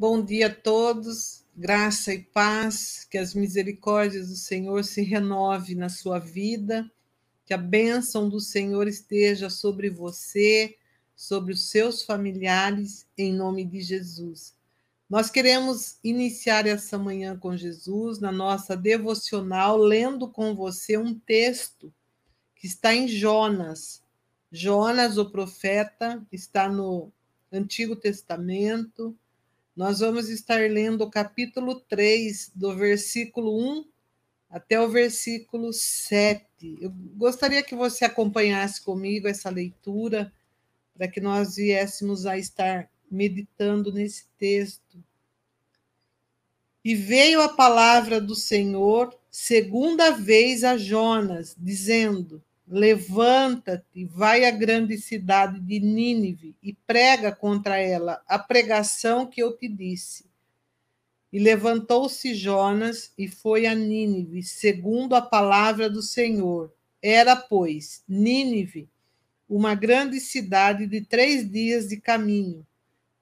[0.00, 5.88] Bom dia a todos, graça e paz, que as misericórdias do Senhor se renove na
[5.88, 6.88] sua vida,
[7.44, 10.76] que a bênção do Senhor esteja sobre você,
[11.16, 14.54] sobre os seus familiares, em nome de Jesus.
[15.10, 21.92] Nós queremos iniciar essa manhã com Jesus, na nossa devocional, lendo com você um texto
[22.54, 24.00] que está em Jonas.
[24.52, 27.10] Jonas, o profeta, está no
[27.50, 29.18] Antigo Testamento
[29.78, 33.84] nós vamos estar lendo o capítulo 3, do versículo 1
[34.50, 36.44] até o versículo 7.
[36.80, 40.32] Eu gostaria que você acompanhasse comigo essa leitura,
[40.96, 45.00] para que nós viéssemos a estar meditando nesse texto.
[46.84, 54.98] E veio a palavra do Senhor segunda vez a Jonas, dizendo: Levanta-te, vai à grande
[54.98, 60.26] cidade de Nínive e prega contra ela a pregação que eu te disse.
[61.32, 66.70] E levantou-se Jonas e foi a Nínive, segundo a palavra do Senhor.
[67.00, 68.88] Era, pois, Nínive,
[69.48, 72.66] uma grande cidade de três dias de caminho.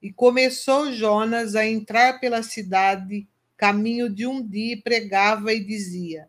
[0.01, 3.25] E começou Jonas a entrar pela cidade,
[3.55, 6.27] caminho de um dia, e pregava e dizia: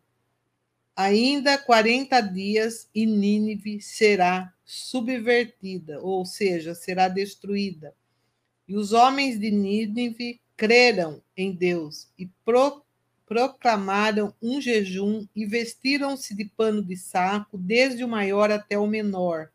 [0.98, 7.94] ainda 40 dias e Nínive será subvertida, ou seja, será destruída.
[8.66, 12.82] E os homens de Nínive creram em Deus e pro,
[13.25, 19.53] proclamaram um jejum e vestiram-se de pano de saco, desde o maior até o menor,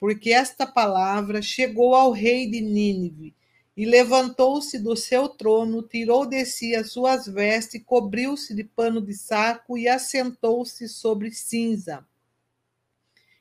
[0.00, 3.34] porque esta palavra chegou ao rei de Nínive
[3.76, 9.14] e levantou-se do seu trono, tirou de si as suas vestes, cobriu-se de pano de
[9.14, 12.06] saco e assentou-se sobre cinza.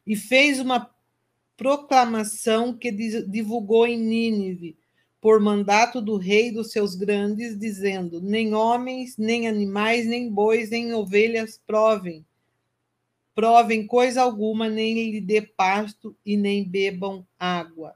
[0.05, 0.89] E fez uma
[1.57, 4.77] proclamação que divulgou em Nínive,
[5.21, 10.93] por mandato do rei dos seus grandes, dizendo: Nem homens, nem animais, nem bois, nem
[10.93, 12.25] ovelhas provem.
[13.35, 17.95] Provem coisa alguma, nem lhe dê pasto e nem bebam água.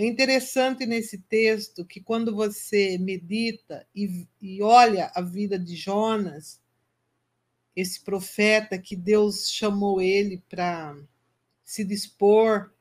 [0.00, 6.58] É interessante nesse texto que quando você medita e, e olha a vida de Jonas,
[7.76, 10.96] esse profeta que Deus chamou ele para
[11.62, 12.72] se dispor,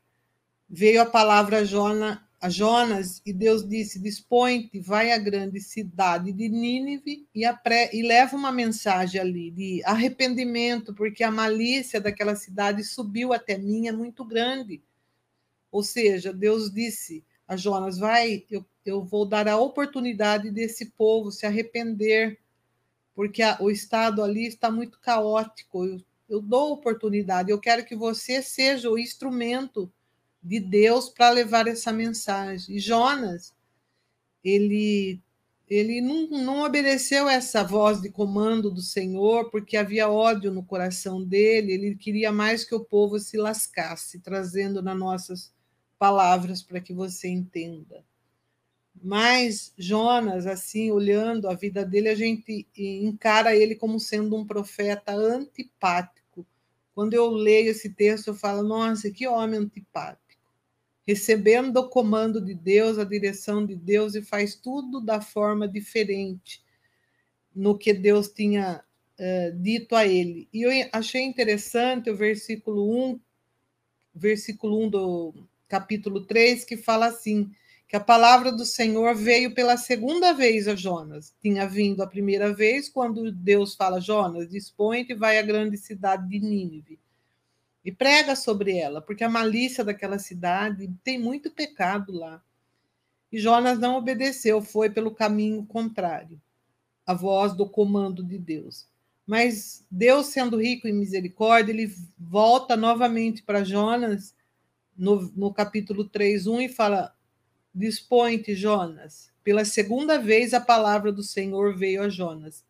[0.70, 6.32] veio a palavra a, Jona, a Jonas e Deus disse: Dispõe-te, vai à grande cidade
[6.32, 7.44] de Nínive e,
[7.92, 13.90] e leva uma mensagem ali de arrependimento, porque a malícia daquela cidade subiu até mim,
[13.90, 14.82] é muito grande.
[15.72, 21.32] Ou seja, Deus disse a Jonas: vai, eu, eu vou dar a oportunidade desse povo
[21.32, 22.40] se arrepender,
[23.16, 25.86] porque a, o estado ali está muito caótico.
[25.86, 29.92] Eu, eu dou oportunidade, eu quero que você seja o instrumento
[30.42, 32.76] de Deus para levar essa mensagem.
[32.76, 33.54] E Jonas,
[34.44, 35.22] ele
[35.70, 41.24] ele não, não obedeceu essa voz de comando do Senhor, porque havia ódio no coração
[41.24, 45.54] dele, ele queria mais que o povo se lascasse, trazendo nas nossas
[46.00, 48.04] palavras para que você entenda.
[49.02, 55.14] Mas Jonas, assim, olhando a vida dele, a gente encara ele como sendo um profeta
[55.14, 56.46] antipático.
[56.96, 60.20] Quando eu leio esse texto, eu falo: nossa, que homem antipático.
[61.08, 66.64] Recebendo o comando de Deus, a direção de Deus, e faz tudo da forma diferente
[67.56, 68.84] no que Deus tinha
[69.18, 70.48] uh, dito a ele.
[70.54, 73.20] E eu achei interessante o versículo 1,
[74.14, 77.50] versículo 1 do capítulo 3, que fala assim:
[77.88, 81.34] que a palavra do Senhor veio pela segunda vez a Jonas.
[81.42, 86.28] Tinha vindo a primeira vez quando Deus fala: Jonas, dispõe-te e vai à grande cidade
[86.28, 87.00] de Nínive
[87.84, 92.44] e prega sobre ela, porque a malícia daquela cidade tem muito pecado lá.
[93.32, 96.40] E Jonas não obedeceu, foi pelo caminho contrário,
[97.06, 98.88] a voz do comando de Deus.
[99.26, 104.36] Mas Deus, sendo rico em misericórdia, ele volta novamente para Jonas
[105.00, 107.16] no, no capítulo 3, 1 e fala:
[107.74, 109.32] Dispõe-te, Jonas.
[109.44, 112.64] Pela segunda vez a palavra do Senhor veio a Jonas.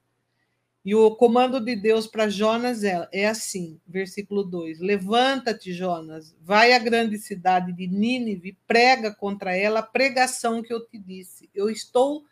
[0.85, 6.71] E o comando de Deus para Jonas é, é assim, versículo 2: Levanta-te, Jonas, vai
[6.71, 11.49] à grande cidade de Nínive, prega contra ela a pregação que eu te disse.
[11.53, 12.23] Eu estou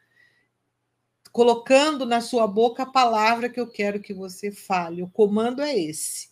[1.31, 5.03] colocando na sua boca a palavra que eu quero que você fale.
[5.03, 6.26] O comando é esse.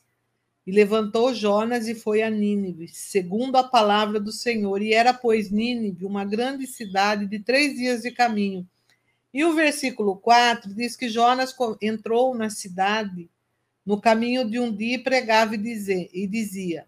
[0.65, 4.81] E levantou Jonas e foi a Nínive, segundo a palavra do Senhor.
[4.81, 8.67] E era, pois, Nínive uma grande cidade de três dias de caminho.
[9.31, 13.29] E o versículo 4 diz que Jonas entrou na cidade
[13.85, 16.87] no caminho de um dia e pregava e, dizia: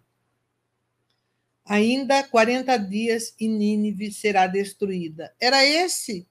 [1.64, 5.32] Ainda 40 dias e Nínive será destruída.
[5.38, 6.26] Era esse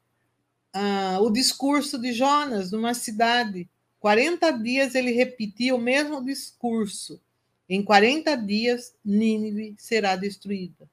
[0.73, 3.69] ah, o discurso de Jonas numa cidade.
[3.99, 7.21] 40 dias ele repetia o mesmo discurso.
[7.69, 10.89] Em 40 dias, Nínive será destruída.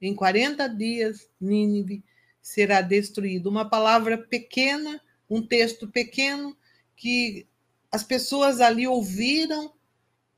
[0.00, 2.04] Em 40 dias, Nínive
[2.40, 3.48] será destruída.
[3.48, 6.56] Uma palavra pequena, um texto pequeno,
[6.96, 7.46] que
[7.90, 9.72] as pessoas ali ouviram,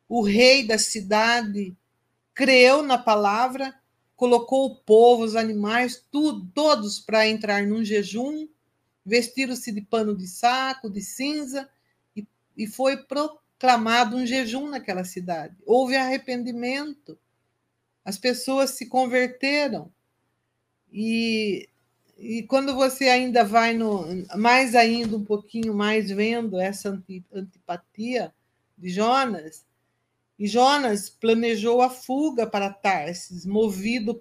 [0.08, 1.76] o rei da cidade
[2.34, 3.74] creu na palavra,
[4.16, 8.48] colocou o povo, os animais, tudo, todos para entrar num jejum,
[9.04, 11.68] vestiram-se de pano de saco, de cinza,
[12.16, 12.26] e,
[12.56, 12.96] e foi
[13.62, 15.54] proclamado um jejum naquela cidade.
[15.64, 17.16] Houve arrependimento,
[18.04, 19.88] as pessoas se converteram.
[20.92, 21.68] E,
[22.18, 24.04] e quando você ainda vai no
[24.36, 27.00] mais ainda um pouquinho mais vendo essa
[27.32, 28.34] antipatia
[28.76, 29.64] de Jonas,
[30.36, 34.20] e Jonas planejou a fuga para Tarsis, movido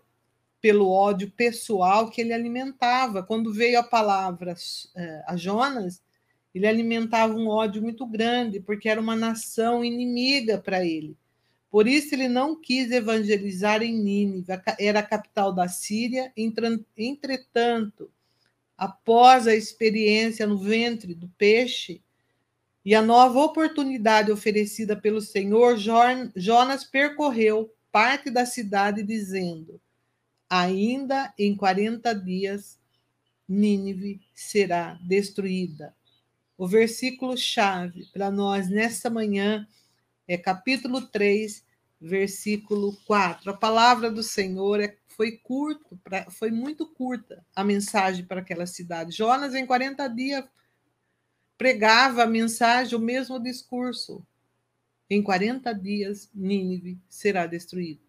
[0.61, 3.23] pelo ódio pessoal que ele alimentava.
[3.23, 4.53] Quando veio a palavra
[4.95, 5.99] eh, a Jonas,
[6.53, 11.15] ele alimentava um ódio muito grande, porque era uma nação inimiga para ele.
[11.69, 14.47] Por isso ele não quis evangelizar em Nínive,
[14.77, 16.33] era a capital da Síria.
[16.35, 18.11] Entretanto,
[18.77, 22.01] após a experiência no ventre do peixe,
[22.83, 29.79] e a nova oportunidade oferecida pelo Senhor, Jonas percorreu parte da cidade, dizendo:
[30.49, 32.79] Ainda em 40 dias,
[33.47, 35.93] Nínive será destruída.
[36.61, 39.67] O versículo chave para nós nesta manhã
[40.27, 41.65] é capítulo 3,
[41.99, 43.49] versículo 4.
[43.49, 45.99] A palavra do Senhor é, foi curto,
[46.29, 49.11] foi muito curta a mensagem para aquela cidade.
[49.11, 50.45] Jonas, em 40 dias,
[51.57, 54.23] pregava a mensagem, o mesmo discurso.
[55.09, 58.05] Em 40 dias, Nínive será destruído.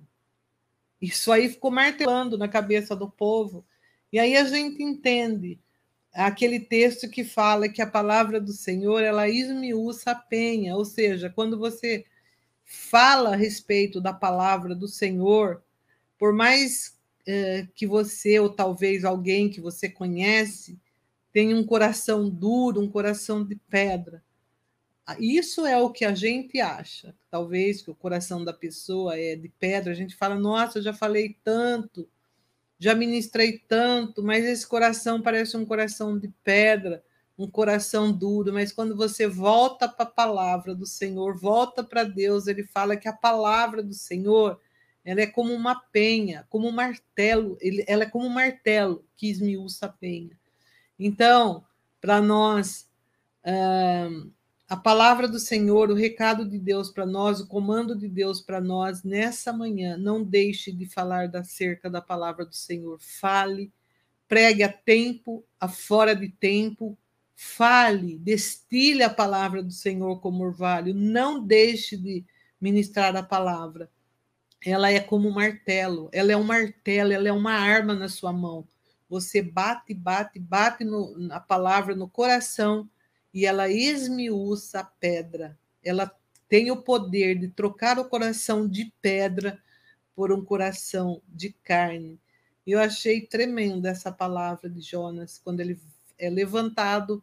[1.00, 3.64] Isso aí ficou martelando na cabeça do povo.
[4.12, 5.58] E aí a gente entende
[6.12, 11.30] aquele texto que fala que a palavra do Senhor, ela esmiuça a penha, ou seja,
[11.30, 12.04] quando você
[12.64, 15.62] fala a respeito da palavra do Senhor,
[16.18, 20.78] por mais eh, que você, ou talvez alguém que você conhece,
[21.32, 24.22] tem um coração duro, um coração de pedra.
[25.18, 27.14] Isso é o que a gente acha.
[27.30, 30.92] Talvez que o coração da pessoa é de pedra, a gente fala: nossa, eu já
[30.92, 32.08] falei tanto,
[32.82, 37.00] já ministrei tanto, mas esse coração parece um coração de pedra,
[37.38, 38.52] um coração duro.
[38.52, 43.06] Mas quando você volta para a palavra do Senhor, volta para Deus, ele fala que
[43.06, 44.60] a palavra do Senhor
[45.04, 49.30] ela é como uma penha, como um martelo, ele, ela é como um martelo que
[49.30, 50.36] esmiuça a penha.
[50.98, 51.64] Então,
[52.00, 52.88] para nós,
[54.72, 58.58] a palavra do Senhor, o recado de Deus para nós, o comando de Deus para
[58.58, 62.98] nós nessa manhã, não deixe de falar da cerca da palavra do Senhor.
[62.98, 63.70] Fale,
[64.26, 66.96] pregue a tempo, a fora de tempo,
[67.36, 72.24] fale, destile a palavra do Senhor como orvalho, não deixe de
[72.58, 73.90] ministrar a palavra.
[74.64, 78.32] Ela é como um martelo, ela é um martelo, ela é uma arma na sua
[78.32, 78.66] mão.
[79.06, 82.88] Você bate, bate, bate no, na palavra no coração
[83.32, 85.58] e ela esmiuça a pedra.
[85.82, 86.10] Ela
[86.48, 89.58] tem o poder de trocar o coração de pedra
[90.14, 92.20] por um coração de carne.
[92.66, 95.78] Eu achei tremenda essa palavra de Jonas, quando ele
[96.18, 97.22] é levantado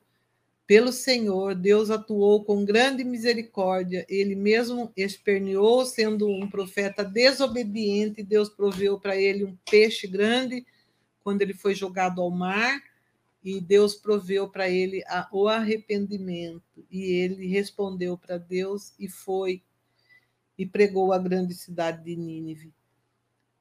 [0.70, 8.50] pelo Senhor, Deus atuou com grande misericórdia, ele mesmo esperneou, sendo um profeta desobediente, Deus
[8.50, 10.63] proveu para ele um peixe grande
[11.24, 12.80] quando ele foi jogado ao mar,
[13.43, 19.63] e Deus proveu para ele a, o arrependimento, e ele respondeu para Deus e foi
[20.58, 22.74] e pregou a grande cidade de Nínive.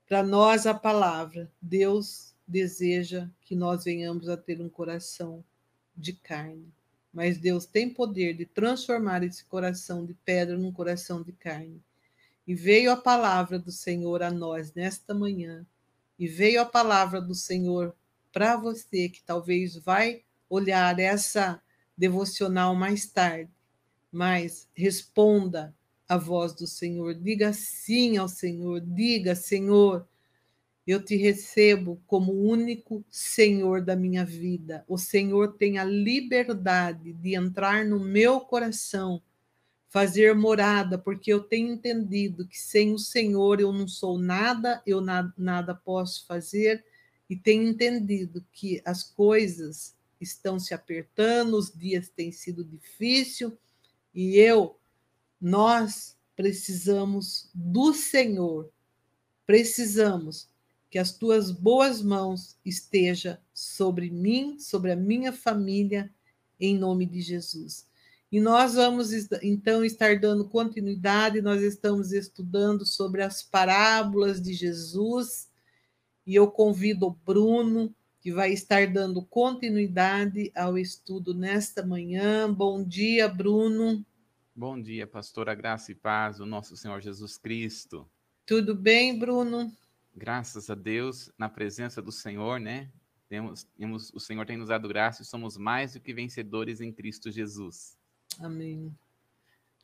[0.08, 5.44] Para nós, a palavra, Deus deseja que nós venhamos a ter um coração
[5.96, 6.72] de carne.
[7.12, 11.80] Mas Deus tem poder de transformar esse coração de pedra num coração de carne.
[12.46, 15.66] E veio a palavra do Senhor a nós nesta manhã
[16.18, 17.94] e veio a palavra do Senhor
[18.38, 21.60] para você que talvez vai olhar essa
[21.96, 23.50] devocional mais tarde,
[24.12, 25.74] mas responda
[26.08, 30.06] a voz do Senhor, diga sim ao Senhor, diga, Senhor,
[30.86, 34.84] eu te recebo como único Senhor da minha vida.
[34.86, 39.20] O Senhor tem a liberdade de entrar no meu coração
[39.88, 45.00] fazer morada, porque eu tenho entendido que sem o Senhor eu não sou nada, eu
[45.00, 46.84] na, nada posso fazer,
[47.28, 53.52] e tenho entendido que as coisas estão se apertando, os dias têm sido difíceis,
[54.14, 54.78] e eu,
[55.40, 58.70] nós precisamos do Senhor,
[59.46, 60.48] precisamos
[60.90, 66.10] que as tuas boas mãos esteja sobre mim, sobre a minha família,
[66.58, 67.86] em nome de Jesus.
[68.30, 69.10] E nós vamos
[69.42, 75.47] então estar dando continuidade, nós estamos estudando sobre as parábolas de Jesus,
[76.28, 82.52] e eu convido o Bruno, que vai estar dando continuidade ao estudo nesta manhã.
[82.52, 84.04] Bom dia, Bruno.
[84.54, 88.06] Bom dia, pastora Graça e Paz, o nosso Senhor Jesus Cristo.
[88.44, 89.72] Tudo bem, Bruno?
[90.14, 92.92] Graças a Deus, na presença do Senhor, né?
[93.26, 96.92] Temos, temos, o Senhor tem nos dado graça e somos mais do que vencedores em
[96.92, 97.96] Cristo Jesus.
[98.38, 98.94] Amém.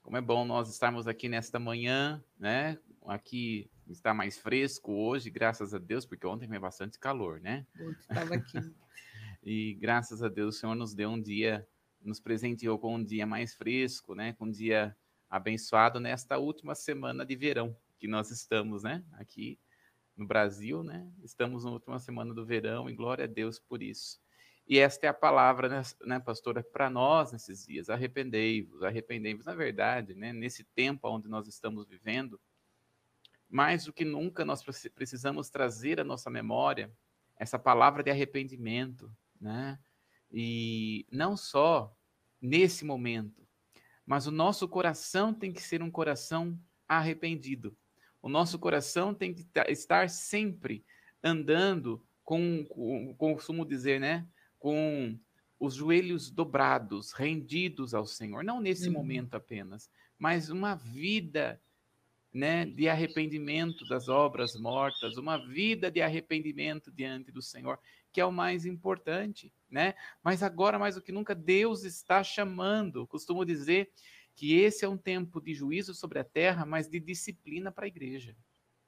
[0.02, 2.78] Como é bom nós estarmos aqui nesta manhã, né?
[3.06, 7.66] Aqui está mais fresco hoje, graças a Deus, porque ontem foi bastante calor, né?
[8.00, 8.58] Estava aqui.
[9.42, 11.66] e graças a Deus o Senhor nos deu um dia,
[12.00, 14.32] nos presenteou com um dia mais fresco, né?
[14.34, 14.96] Com um dia
[15.28, 19.04] abençoado nesta última semana de verão que nós estamos, né?
[19.12, 19.58] Aqui
[20.16, 21.10] no Brasil, né?
[21.22, 24.20] Estamos na última semana do verão e glória a Deus por isso.
[24.66, 27.90] E esta é a palavra, né, né pastora, para nós nesses dias.
[27.90, 29.44] Arrependei-vos, arrependei-vos.
[29.44, 32.40] Na verdade, né, nesse tempo onde nós estamos vivendo,
[33.54, 36.92] mais do que nunca nós precisamos trazer à nossa memória
[37.37, 39.08] essa palavra de arrependimento,
[39.40, 39.78] né?
[40.28, 41.96] E não só
[42.42, 43.46] nesse momento,
[44.04, 46.58] mas o nosso coração tem que ser um coração
[46.88, 47.76] arrependido.
[48.20, 50.84] O nosso coração tem que estar sempre
[51.23, 52.64] andando com,
[53.16, 54.26] com costumo dizer, né?
[54.58, 55.16] Com
[55.61, 58.42] os joelhos dobrados, rendidos ao Senhor.
[58.42, 58.94] Não nesse uhum.
[58.94, 61.61] momento apenas, mas uma vida
[62.34, 67.78] né, de arrependimento das obras mortas, uma vida de arrependimento diante do Senhor,
[68.12, 69.94] que é o mais importante, né?
[70.20, 73.06] Mas agora mais do que nunca Deus está chamando.
[73.06, 73.88] Costumo dizer
[74.34, 77.88] que esse é um tempo de juízo sobre a terra, mas de disciplina para a
[77.88, 78.36] igreja.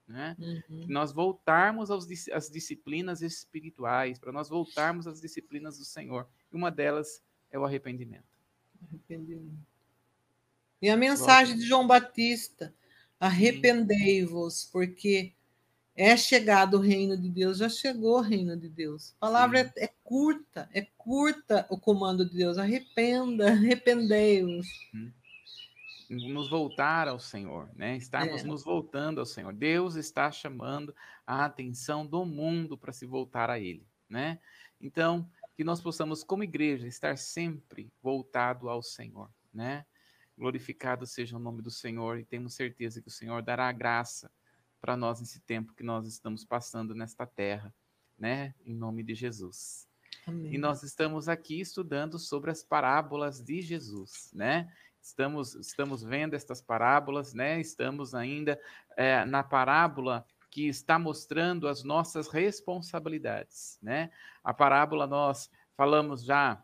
[0.08, 0.36] Né?
[0.38, 0.86] Uhum.
[0.88, 6.28] Nós voltarmos aos, às disciplinas espirituais, para nós voltarmos às disciplinas do Senhor.
[6.52, 8.26] E uma delas é o arrependimento.
[8.88, 9.66] Arrependimento.
[10.82, 12.74] E a mensagem de João Batista:
[13.18, 15.32] arrependei-vos, porque
[15.94, 19.14] é chegado o reino de Deus, já chegou o reino de Deus.
[19.20, 22.58] A palavra é, é, curta, é curta o comando de Deus.
[22.58, 24.66] Arrependa, arrependei-vos.
[24.92, 25.12] Uhum
[26.08, 27.96] nos voltar ao Senhor, né?
[27.96, 28.44] Estarmos é.
[28.44, 29.52] nos voltando ao Senhor.
[29.52, 30.94] Deus está chamando
[31.26, 34.38] a atenção do mundo para se voltar a Ele, né?
[34.80, 39.84] Então, que nós possamos, como igreja, estar sempre voltado ao Senhor, né?
[40.36, 44.30] Glorificado seja o nome do Senhor e temos certeza que o Senhor dará graça
[44.80, 47.74] para nós nesse tempo que nós estamos passando nesta terra,
[48.18, 48.54] né?
[48.64, 49.88] Em nome de Jesus.
[50.26, 50.54] Amém.
[50.54, 54.70] E nós estamos aqui estudando sobre as parábolas de Jesus, né?
[55.00, 57.60] Estamos, estamos vendo estas parábolas, né?
[57.60, 58.60] Estamos ainda
[58.96, 64.10] é, na parábola que está mostrando as nossas responsabilidades, né?
[64.42, 66.62] A parábola nós falamos já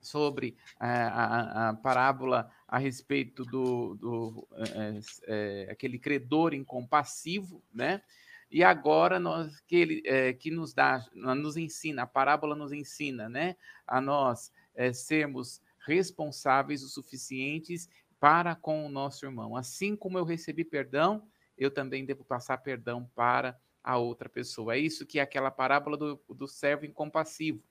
[0.00, 8.02] sobre é, a, a, parábola a respeito do, do é, é, aquele credor incompassivo, né?
[8.50, 13.28] E agora nós que ele é, que nos dá, nos ensina, a parábola nos ensina,
[13.28, 13.56] né?
[13.86, 17.88] A nós é, sermos responsáveis o suficientes
[18.20, 19.56] para com o nosso irmão.
[19.56, 24.74] Assim como eu recebi perdão, eu também devo passar perdão para a outra pessoa.
[24.74, 27.62] É isso que é aquela parábola do, do servo incompassivo.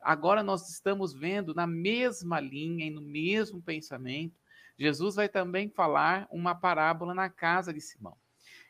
[0.00, 4.39] Agora nós estamos vendo na mesma linha e no mesmo pensamento,
[4.80, 8.16] Jesus vai também falar uma parábola na casa de Simão.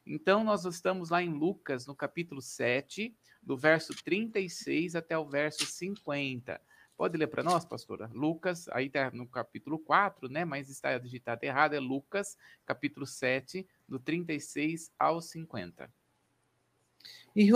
[0.05, 5.65] Então, nós estamos lá em Lucas, no capítulo 7, do verso 36 até o verso
[5.65, 6.61] 50.
[6.97, 8.11] Pode ler para nós, pastora?
[8.13, 10.45] Lucas, aí está no capítulo 4, né?
[10.45, 12.37] Mas está digitado errado, é Lucas,
[12.67, 15.89] capítulo 7, do 36 ao 50.
[17.37, 17.49] E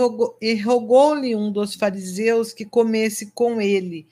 [0.61, 4.07] rogou-lhe um dos fariseus que comesse com ele.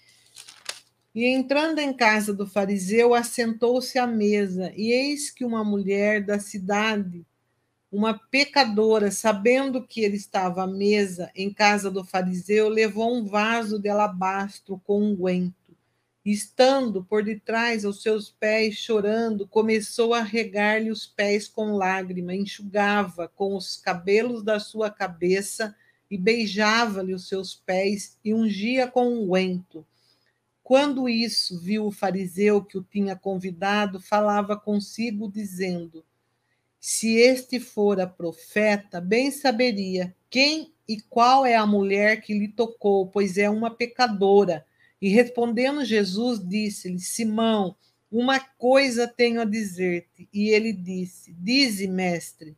[1.13, 6.39] E entrando em casa do fariseu, assentou-se à mesa, e eis que uma mulher da
[6.39, 7.25] cidade
[7.93, 13.77] uma pecadora, sabendo que ele estava à mesa em casa do fariseu, levou um vaso
[13.77, 15.53] de alabastro com unguento.
[16.25, 23.27] Estando por detrás aos seus pés, chorando, começou a regar-lhe os pés com lágrima, enxugava
[23.27, 25.75] com os cabelos da sua cabeça
[26.09, 29.85] e beijava-lhe os seus pés e ungia com unguento.
[30.63, 36.05] Quando isso viu o fariseu que o tinha convidado, falava consigo, dizendo:
[36.79, 43.07] se este fora profeta, bem saberia quem e qual é a mulher que lhe tocou,
[43.07, 44.65] pois é uma pecadora.
[45.01, 47.75] E respondendo Jesus, disse-lhe: Simão,
[48.09, 50.29] uma coisa tenho a dizer-te.
[50.31, 52.55] E ele disse: Dize, mestre.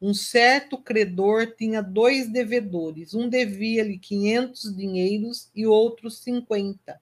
[0.00, 7.00] Um certo credor tinha dois devedores, um devia-lhe quinhentos dinheiros e outro cinquenta.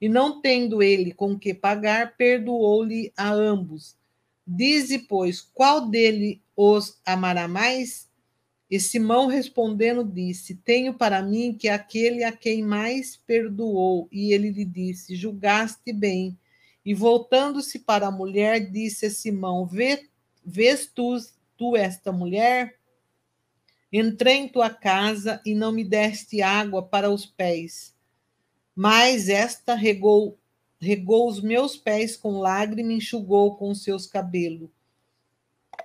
[0.00, 3.96] E não tendo ele com que pagar, perdoou-lhe a ambos.
[4.46, 8.08] Dize, pois, qual dele os amará mais?
[8.70, 14.08] E Simão respondendo disse: Tenho para mim que aquele a quem mais perdoou.
[14.12, 16.38] E ele lhe disse: Julgaste bem.
[16.84, 20.08] E voltando-se para a mulher, disse a Simão: Vê,
[20.44, 21.16] Vês tu
[21.56, 22.76] tu esta mulher?
[23.92, 27.94] Entrei em tua casa e não me deste água para os pés,
[28.82, 30.38] mas esta regou,
[30.80, 34.70] regou os meus pés com lágrima e enxugou com seus cabelos.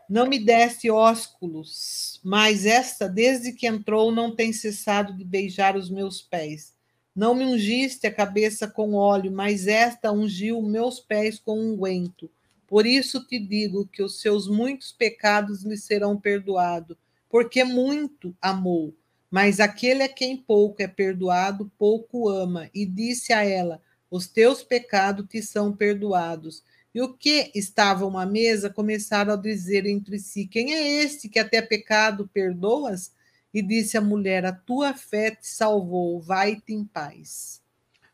[0.08, 5.90] Não me deste ósculos, mas esta, desde que entrou, não tem cessado de beijar os
[5.90, 6.74] meus pés.
[7.14, 12.32] Não me ungiste a cabeça com óleo, mas esta ungiu meus pés com unguento.
[12.66, 16.96] Por isso te digo que os seus muitos pecados lhe serão perdoados,
[17.30, 18.96] porque muito amou.
[19.36, 22.70] Mas aquele a quem pouco é perdoado, pouco ama.
[22.74, 26.64] E disse a ela: Os teus pecados te são perdoados.
[26.94, 31.38] E o que estavam à mesa começaram a dizer entre si: Quem é este que
[31.38, 33.14] até pecado perdoas?
[33.54, 37.62] E disse a mulher: A tua fé te salvou, vai-te em paz.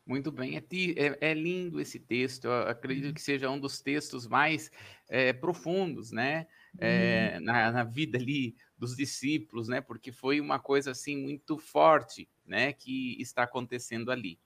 [0.04, 0.64] Muito bem, é,
[0.96, 2.46] é, é, lindo esse texto.
[2.46, 3.14] Eu acredito uhum.
[3.14, 4.72] que seja um dos textos mais
[5.08, 7.44] é, profundos, né, é, uhum.
[7.44, 12.72] na, na, vida ali dos discípulos, né, porque foi uma coisa assim muito forte, né,
[12.72, 14.40] que está acontecendo ali.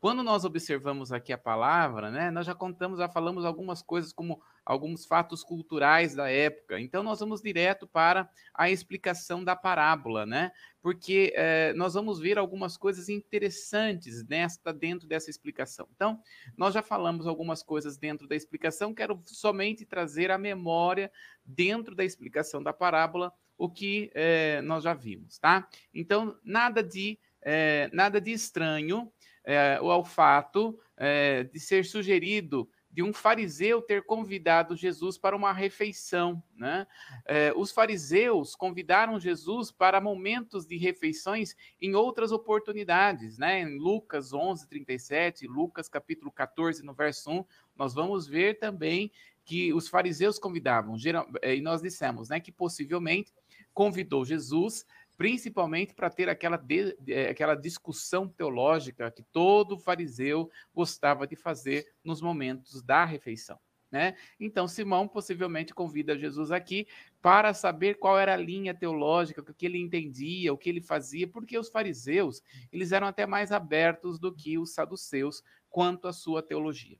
[0.00, 4.42] Quando nós observamos aqui a palavra, né, nós já contamos, já falamos algumas coisas como
[4.64, 6.80] alguns fatos culturais da época.
[6.80, 10.50] Então nós vamos direto para a explicação da parábola, né?
[10.82, 15.88] Porque eh, nós vamos ver algumas coisas interessantes nesta dentro dessa explicação.
[15.94, 16.20] Então
[16.56, 18.92] nós já falamos algumas coisas dentro da explicação.
[18.92, 21.10] Quero somente trazer a memória
[21.44, 25.68] dentro da explicação da parábola o que eh, nós já vimos, tá?
[25.94, 29.10] Então nada de eh, nada de estranho
[29.46, 35.52] é, ao fato é, de ser sugerido de um fariseu ter convidado Jesus para uma
[35.52, 36.42] refeição.
[36.56, 36.86] Né?
[37.26, 43.36] É, os fariseus convidaram Jesus para momentos de refeições em outras oportunidades.
[43.36, 43.60] Né?
[43.60, 47.44] Em Lucas 11, 37, Lucas capítulo 14, no verso 1,
[47.76, 49.12] nós vamos ver também
[49.44, 50.96] que os fariseus convidavam,
[51.42, 53.32] e nós dissemos né, que possivelmente
[53.76, 54.86] convidou Jesus
[55.18, 61.86] principalmente para ter aquela, de, é, aquela discussão teológica que todo fariseu gostava de fazer
[62.02, 63.58] nos momentos da refeição.
[63.90, 64.16] Né?
[64.40, 66.86] Então, Simão possivelmente convida Jesus aqui
[67.22, 71.26] para saber qual era a linha teológica, o que ele entendia, o que ele fazia,
[71.28, 76.42] porque os fariseus eles eram até mais abertos do que os saduceus quanto à sua
[76.42, 76.98] teologia.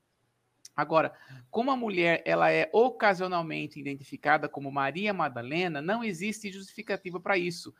[0.77, 1.15] Agora,
[1.51, 7.75] como a mulher ela é ocasionalmente identificada como Maria Madalena, não existe justificativa para isso.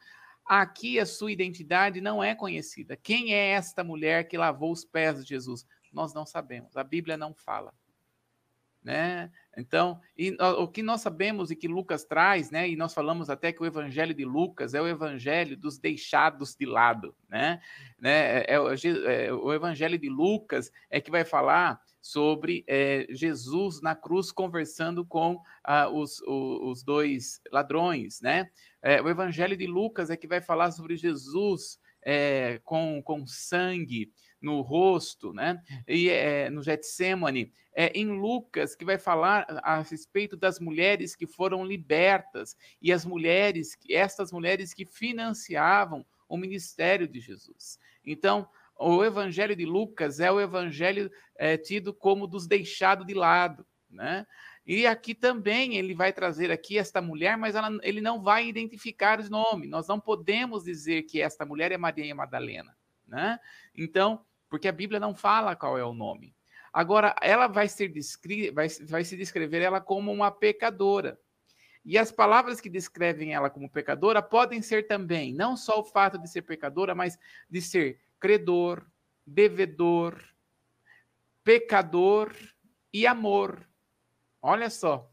[0.47, 2.97] Aqui a sua identidade não é conhecida.
[2.97, 5.67] Quem é esta mulher que lavou os pés de Jesus?
[5.93, 6.75] Nós não sabemos.
[6.77, 7.75] A Bíblia não fala.
[8.83, 9.33] Né?
[9.57, 12.69] Então, e, o que nós sabemos e que Lucas traz, né?
[12.69, 16.65] E nós falamos até que o Evangelho de Lucas é o Evangelho dos deixados de
[16.65, 17.61] lado, né?
[17.99, 18.43] né?
[18.43, 23.95] É, é, é, o Evangelho de Lucas é que vai falar sobre é, Jesus na
[23.95, 28.49] cruz conversando com ah, os, os, os, dois ladrões, né?
[28.81, 34.13] É, o Evangelho de Lucas é que vai falar sobre Jesus é, com, com sangue
[34.41, 35.61] no rosto, né?
[35.89, 41.27] E é, no Getsemane, é em Lucas que vai falar a respeito das mulheres que
[41.27, 47.79] foram libertas e as mulheres, estas mulheres que financiavam o ministério de Jesus.
[48.05, 53.67] Então, o evangelho de Lucas é o evangelho é, tido como dos deixados de lado,
[53.91, 54.27] né?
[54.67, 59.21] E aqui também ele vai trazer aqui esta mulher, mas ela, ele não vai identificar
[59.21, 59.71] os nomes.
[59.71, 63.39] Nós não podemos dizer que esta mulher é Maria Madalena, né?
[63.75, 66.35] Então, porque a Bíblia não fala qual é o nome.
[66.73, 71.19] Agora, ela vai ser descri vai, vai se descrever ela como uma pecadora.
[71.85, 76.19] E as palavras que descrevem ela como pecadora podem ser também, não só o fato
[76.19, 77.17] de ser pecadora, mas
[77.49, 78.87] de ser credor,
[79.27, 80.23] devedor,
[81.43, 82.35] pecador
[82.93, 83.69] e amor.
[84.41, 85.11] Olha só.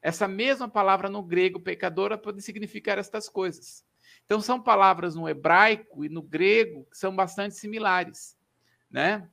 [0.00, 3.84] Essa mesma palavra no grego, pecadora, pode significar estas coisas.
[4.24, 8.36] Então, são palavras no hebraico e no grego que são bastante similares,
[8.90, 9.28] né?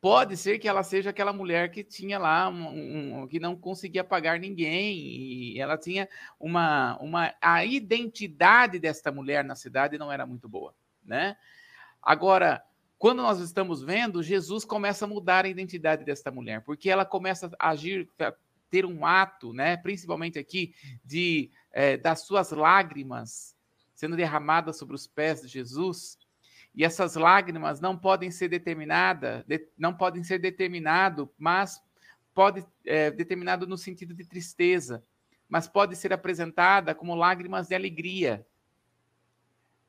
[0.00, 4.04] Pode ser que ela seja aquela mulher que tinha lá, um, um, que não conseguia
[4.04, 6.06] pagar ninguém, e ela tinha
[6.38, 7.34] uma, uma.
[7.40, 11.38] A identidade desta mulher na cidade não era muito boa, né?
[12.04, 12.62] Agora,
[12.98, 17.50] quando nós estamos vendo, Jesus começa a mudar a identidade desta mulher, porque ela começa
[17.58, 18.34] a agir, a
[18.70, 23.54] ter um ato, né, principalmente aqui, de é, das suas lágrimas
[23.94, 26.18] sendo derramadas sobre os pés de Jesus.
[26.74, 31.80] E essas lágrimas não podem ser determinadas, de, não podem ser determinado, mas
[32.34, 35.02] pode é, determinado no sentido de tristeza,
[35.48, 38.44] mas pode ser apresentada como lágrimas de alegria,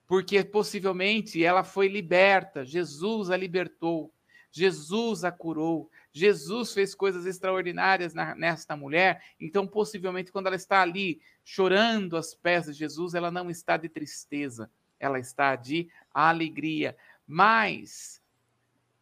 [0.08, 4.14] porque possivelmente ela foi liberta, Jesus a libertou,
[4.52, 10.82] Jesus a curou, Jesus fez coisas extraordinárias na, nesta mulher, então possivelmente quando ela está
[10.82, 16.96] ali chorando aos pés de Jesus, ela não está de tristeza, ela está de alegria.
[17.28, 18.22] Mas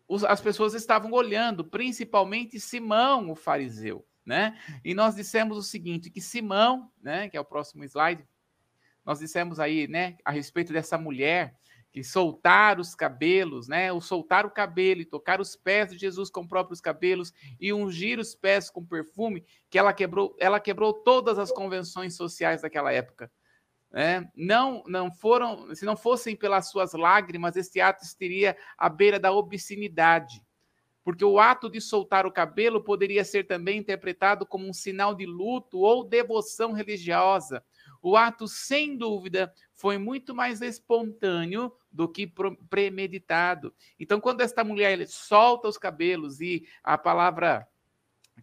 [0.08, 4.58] os, as pessoas estavam olhando, principalmente Simão, o fariseu, né?
[4.84, 8.26] E nós dissemos o seguinte, que Simão, né, que é o próximo slide,
[9.06, 11.56] nós dissemos aí, né, a respeito dessa mulher
[11.92, 16.30] que soltar os cabelos, né, o soltar o cabelo e tocar os pés de Jesus
[16.30, 21.38] com próprios cabelos e ungir os pés com perfume, que ela quebrou, ela quebrou todas
[21.38, 23.32] as convenções sociais daquela época.
[23.92, 24.28] Né?
[24.36, 29.32] Não, não foram, se não fossem pelas suas lágrimas, este ato estaria à beira da
[29.32, 30.44] obscenidade.
[31.04, 35.28] Porque o ato de soltar o cabelo poderia ser também interpretado como um sinal de
[35.28, 37.64] luto ou devoção religiosa.
[38.06, 42.28] O ato, sem dúvida, foi muito mais espontâneo do que
[42.70, 43.74] premeditado.
[43.98, 47.66] Então, quando esta mulher solta os cabelos e a palavra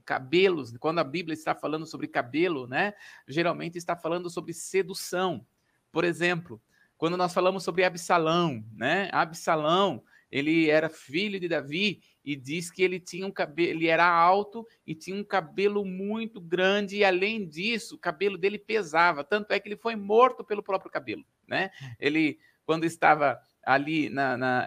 [0.05, 2.95] cabelos, quando a Bíblia está falando sobre cabelo, né,
[3.29, 5.47] geralmente está falando sobre sedução.
[5.93, 6.63] Por exemplo,
[6.97, 12.83] quando nós falamos sobre Absalão, né, Absalão, ele era filho de Davi e diz que
[12.83, 17.47] ele tinha um cabelo, ele era alto e tinha um cabelo muito grande e além
[17.47, 21.71] disso, o cabelo dele pesava, tanto é que ele foi morto pelo próprio cabelo, né?
[21.99, 24.67] Ele quando estava ali na, na,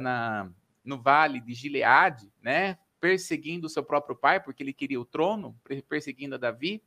[0.00, 0.50] na
[0.84, 5.56] no vale de Gileade, né, perseguindo o seu próprio pai, porque ele queria o trono,
[5.88, 6.82] perseguindo a Davi.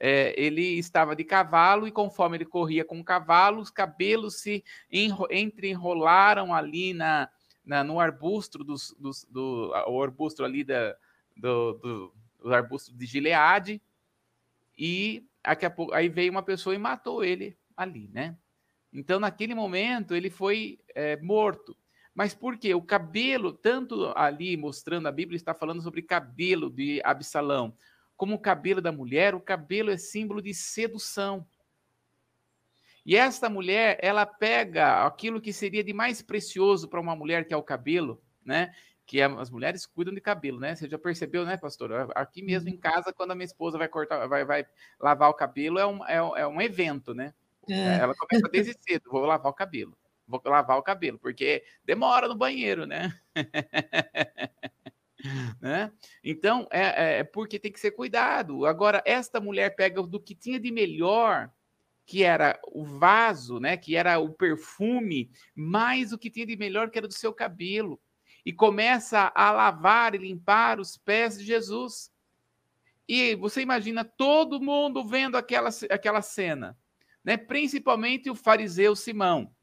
[0.00, 4.62] É, ele estava de cavalo e conforme ele corria com o cavalo, os cabelos se
[5.28, 7.28] entreenrolaram ali na,
[7.68, 10.96] na, no arbusto dos, dos, do o arbusto ali da,
[11.36, 13.80] do, do, do arbusto de Gileade
[14.76, 15.22] e
[15.76, 18.36] pouco, aí veio uma pessoa e matou ele ali, né?
[18.90, 21.76] Então naquele momento ele foi é, morto.
[22.14, 22.74] Mas por quê?
[22.74, 27.76] O cabelo, tanto ali mostrando a Bíblia, está falando sobre cabelo de Absalão,
[28.16, 31.46] como o cabelo da mulher, o cabelo é símbolo de sedução.
[33.08, 37.54] E esta mulher, ela pega aquilo que seria de mais precioso para uma mulher, que
[37.54, 38.70] é o cabelo, né?
[39.06, 40.74] Que é, as mulheres cuidam de cabelo, né?
[40.74, 42.12] Você já percebeu, né, pastor?
[42.14, 42.78] Aqui mesmo em uhum.
[42.78, 44.66] casa, quando a minha esposa vai cortar, vai, vai
[45.00, 47.32] lavar o cabelo, é um, é, é um evento, né?
[47.66, 47.94] É.
[47.94, 52.36] Ela começa desde cedo, vou lavar o cabelo vou lavar o cabelo, porque demora no
[52.36, 53.18] banheiro, né?
[55.58, 55.90] né?
[56.22, 58.66] Então, é, é, é, porque tem que ser cuidado.
[58.66, 61.50] Agora, esta mulher pega do que tinha de melhor,
[62.08, 63.76] que era o vaso, né?
[63.76, 68.00] Que era o perfume, mais o que tinha de melhor, que era do seu cabelo.
[68.46, 72.10] E começa a lavar e limpar os pés de Jesus.
[73.06, 76.78] E você imagina todo mundo vendo aquela, aquela cena,
[77.22, 77.36] né?
[77.36, 79.54] principalmente o fariseu Simão.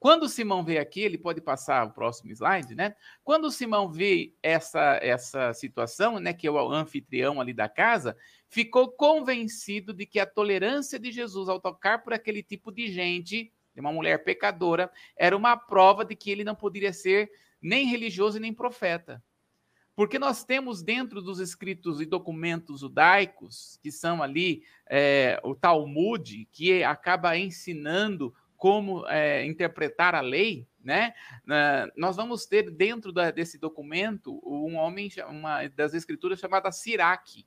[0.00, 2.96] Quando Simão vê aqui, ele pode passar o próximo slide, né?
[3.22, 8.16] Quando Simão vê essa, essa situação, né, que é o anfitrião ali da casa,
[8.48, 13.52] ficou convencido de que a tolerância de Jesus ao tocar por aquele tipo de gente,
[13.74, 18.38] de uma mulher pecadora, era uma prova de que ele não poderia ser nem religioso
[18.38, 19.22] e nem profeta.
[19.94, 26.48] Porque nós temos dentro dos escritos e documentos judaicos, que são ali é, o Talmud,
[26.50, 31.14] que acaba ensinando como é, interpretar a lei, né?
[31.44, 37.46] Uh, nós vamos ter dentro da, desse documento um homem, uma das escrituras chamada Siraque.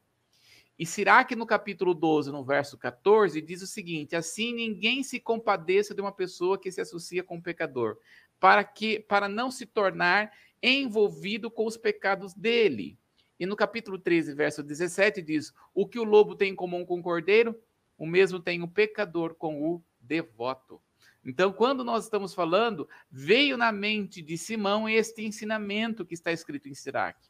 [0.78, 5.94] E Siraque, no capítulo 12, no verso 14, diz o seguinte: assim ninguém se compadeça
[5.94, 8.00] de uma pessoa que se associa com o pecador,
[8.40, 10.32] para que para não se tornar
[10.64, 12.98] envolvido com os pecados dele.
[13.40, 16.98] E no capítulo 13, verso 17, diz: O que o lobo tem em comum com
[16.98, 17.56] o cordeiro,
[18.00, 20.82] o mesmo tem o pecador com o devoto.
[21.26, 26.68] Então, quando nós estamos falando, veio na mente de Simão este ensinamento que está escrito
[26.68, 27.30] em Siraque.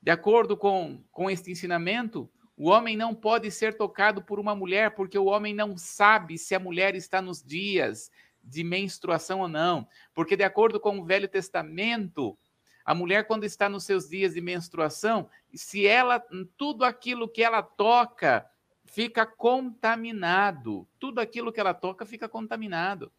[0.00, 4.94] De acordo com, com este ensinamento, o homem não pode ser tocado por uma mulher,
[4.94, 8.10] porque o homem não sabe se a mulher está nos dias
[8.42, 9.86] de menstruação ou não.
[10.14, 12.38] Porque, de acordo com o Velho Testamento,
[12.84, 16.22] a mulher, quando está nos seus dias de menstruação, se ela,
[16.56, 18.46] tudo aquilo que ela toca
[18.90, 20.86] fica contaminado.
[20.98, 23.10] Tudo aquilo que ela toca fica contaminado.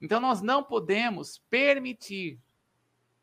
[0.00, 2.38] Então nós não podemos permitir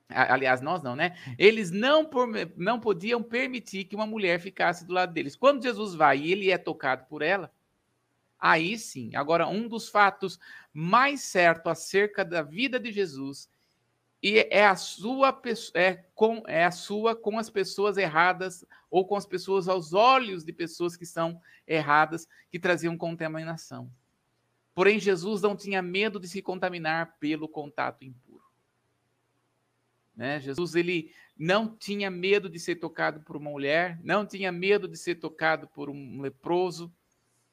[0.08, 1.17] aliás, nós não, né?
[1.36, 2.08] Eles não,
[2.55, 5.36] não podiam permitir que uma mulher ficasse do lado deles.
[5.36, 7.51] Quando Jesus vai e ele é tocado por ela,
[8.39, 9.15] Aí sim.
[9.15, 10.39] Agora, um dos fatos
[10.71, 13.49] mais certos acerca da vida de Jesus
[14.28, 15.40] e é a sua
[15.76, 20.44] é com é a sua com as pessoas erradas ou com as pessoas aos olhos
[20.44, 23.88] de pessoas que são erradas que traziam contaminação.
[24.74, 28.44] Porém Jesus não tinha medo de se contaminar pelo contato impuro.
[30.16, 30.40] Né?
[30.40, 34.98] Jesus ele não tinha medo de ser tocado por uma mulher, não tinha medo de
[34.98, 36.92] ser tocado por um leproso,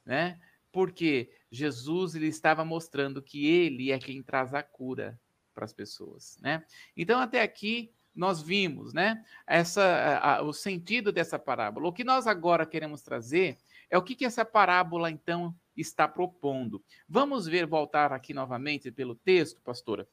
[0.07, 0.41] né?
[0.73, 5.21] Porque Jesus ele estava mostrando que ele é quem traz a cura
[5.55, 6.65] para as pessoas, né?
[6.97, 9.25] Então até aqui nós vimos, né?
[9.47, 11.88] Essa a, a, o sentido dessa parábola.
[11.88, 13.59] O que nós agora queremos trazer
[13.91, 16.83] é o que, que essa parábola então está propondo.
[17.09, 20.07] Vamos ver voltar aqui novamente pelo texto, pastora.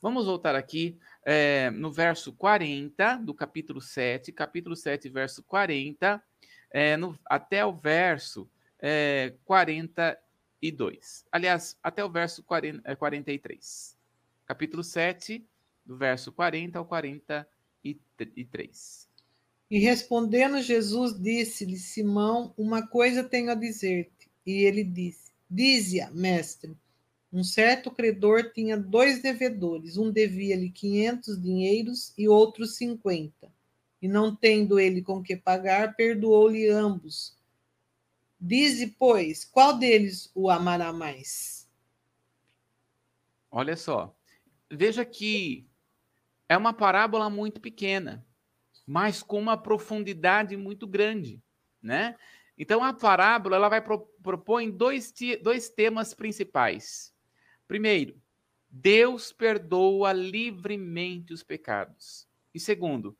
[0.00, 6.22] Vamos voltar aqui é, no verso 40 do capítulo 7, capítulo 7, verso 40,
[6.70, 11.24] é, no, até o verso é, 42.
[11.30, 14.01] Aliás, até o verso 40, 43
[14.52, 15.48] capítulo 7,
[15.82, 19.08] do verso 40 ao 43.
[19.70, 24.30] E respondendo Jesus, disse-lhe Simão: Uma coisa tenho a dizer-te.
[24.44, 26.76] E ele disse: Dize-a, mestre.
[27.32, 33.50] Um certo credor tinha dois devedores, um devia-lhe quinhentos dinheiros e outro cinquenta.
[34.02, 37.34] E não tendo ele com que pagar, perdoou-lhe ambos.
[38.38, 41.66] Dize, pois, qual deles o amará mais?
[43.50, 44.14] Olha só,
[44.76, 45.68] veja que
[46.48, 48.26] é uma parábola muito pequena,
[48.86, 51.42] mas com uma profundidade muito grande,
[51.80, 52.16] né?
[52.56, 57.14] Então a parábola ela vai pro, propor dois, dois temas principais.
[57.66, 58.20] Primeiro,
[58.68, 62.28] Deus perdoa livremente os pecados.
[62.54, 63.16] E segundo,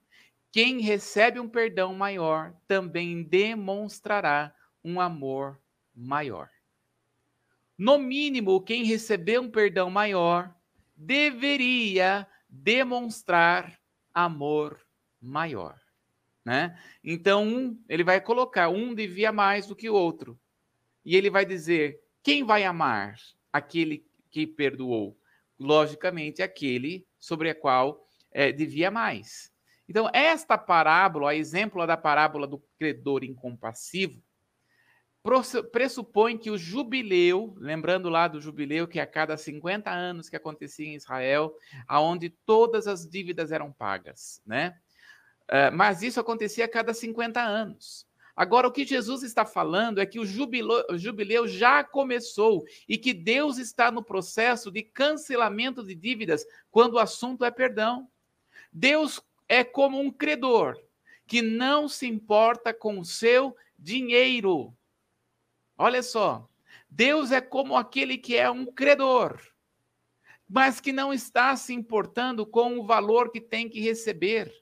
[0.51, 5.61] quem recebe um perdão maior também demonstrará um amor
[5.95, 6.51] maior.
[7.77, 10.55] No mínimo, quem recebeu um perdão maior
[10.97, 13.79] deveria demonstrar
[14.13, 14.81] amor
[15.21, 15.81] maior,
[16.45, 16.79] né?
[17.03, 20.39] Então, um, ele vai colocar um devia mais do que o outro.
[21.05, 23.17] E ele vai dizer: quem vai amar
[23.53, 25.19] aquele que perdoou?
[25.59, 29.53] Logicamente, aquele sobre a qual é, devia mais.
[29.89, 34.23] Então, esta parábola, a exemplo da parábola do credor incompassivo,
[35.71, 40.87] pressupõe que o jubileu, lembrando lá do jubileu que a cada 50 anos que acontecia
[40.87, 41.55] em Israel,
[41.87, 44.77] aonde todas as dívidas eram pagas, né?
[45.45, 48.07] Uh, mas isso acontecia a cada 50 anos.
[48.35, 52.97] Agora, o que Jesus está falando é que o jubileu, o jubileu já começou e
[52.97, 58.09] que Deus está no processo de cancelamento de dívidas quando o assunto é perdão.
[58.73, 60.79] Deus é como um credor
[61.27, 64.75] que não se importa com o seu dinheiro.
[65.83, 66.49] Olha só,
[66.89, 69.37] Deus é como aquele que é um credor,
[70.49, 74.55] mas que não está se importando com o valor que tem que receber.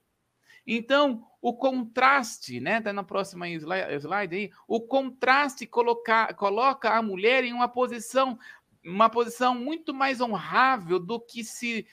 [0.66, 2.80] Então, o contraste, né?
[2.80, 8.38] Tá na próxima slide aí, o contraste coloca, coloca a mulher em uma posição
[8.83, 11.87] uma posição muito mais honrável do que se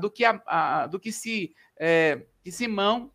[0.00, 3.12] do que a, do que se é, que Simão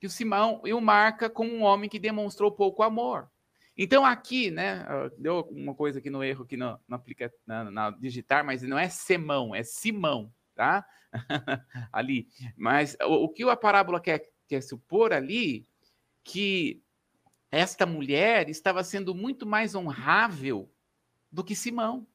[0.00, 3.28] que o Simão e o marca como um homem que demonstrou pouco amor.
[3.76, 4.86] Então aqui, né,
[5.18, 8.78] deu uma coisa aqui no erro aqui no, no aplica, na, na, digitar, mas não
[8.78, 10.86] é Semão, é Simão, tá?
[11.92, 12.28] ali.
[12.56, 15.66] Mas o, o, que a parábola quer, quer supor ali,
[16.22, 16.82] que
[17.50, 20.70] esta mulher estava sendo muito mais honrável
[21.30, 22.06] do que Simão.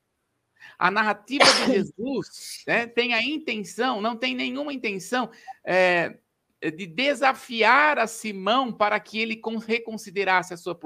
[0.77, 5.29] A narrativa de Jesus né, tem a intenção, não tem nenhuma intenção
[5.63, 6.17] é,
[6.61, 10.77] de desafiar a Simão para que ele reconsiderasse a sua,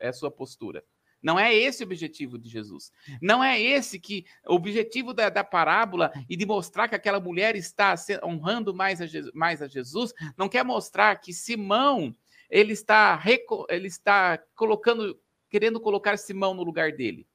[0.00, 0.84] a sua postura.
[1.22, 2.90] Não é esse o objetivo de Jesus.
[3.20, 7.54] Não é esse que o objetivo da, da parábola e de mostrar que aquela mulher
[7.54, 12.14] está honrando mais a, Jesus, mais a Jesus, não quer mostrar que Simão
[12.50, 13.22] ele está
[13.70, 17.26] ele está colocando querendo colocar Simão no lugar dele.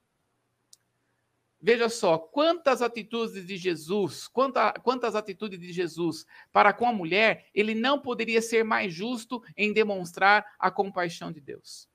[1.60, 7.48] Veja só, quantas atitudes de Jesus, quanta, quantas atitudes de Jesus para com a mulher,
[7.54, 11.90] ele não poderia ser mais justo em demonstrar a compaixão de Deus.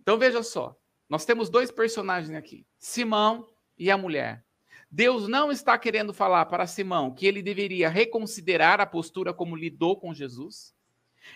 [0.00, 0.76] Então veja só,
[1.08, 4.44] nós temos dois personagens aqui, Simão e a mulher.
[4.88, 9.98] Deus não está querendo falar para Simão que ele deveria reconsiderar a postura como lidou
[9.98, 10.74] com Jesus,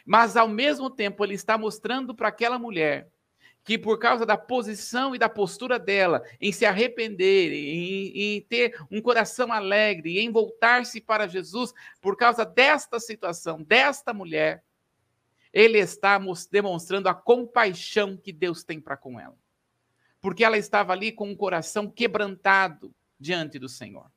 [0.05, 3.11] mas ao mesmo tempo ele está mostrando para aquela mulher
[3.67, 8.81] que por causa da posição e da postura dela, em se arrepender, em, em ter
[8.89, 14.63] um coração alegre, em voltar-se para Jesus, por causa desta situação, desta mulher,
[15.53, 16.17] ele está
[16.49, 19.37] demonstrando a compaixão que Deus tem para com ela.
[20.21, 24.09] Porque ela estava ali com um coração quebrantado diante do Senhor.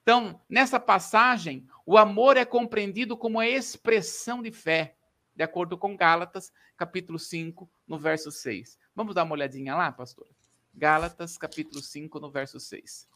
[0.00, 4.96] Então, nessa passagem, o amor é compreendido como a expressão de fé,
[5.38, 8.76] de acordo com Gálatas, capítulo 5, no verso 6.
[8.92, 10.26] Vamos dar uma olhadinha lá, pastor?
[10.74, 13.08] Gálatas, capítulo 5, no verso 6.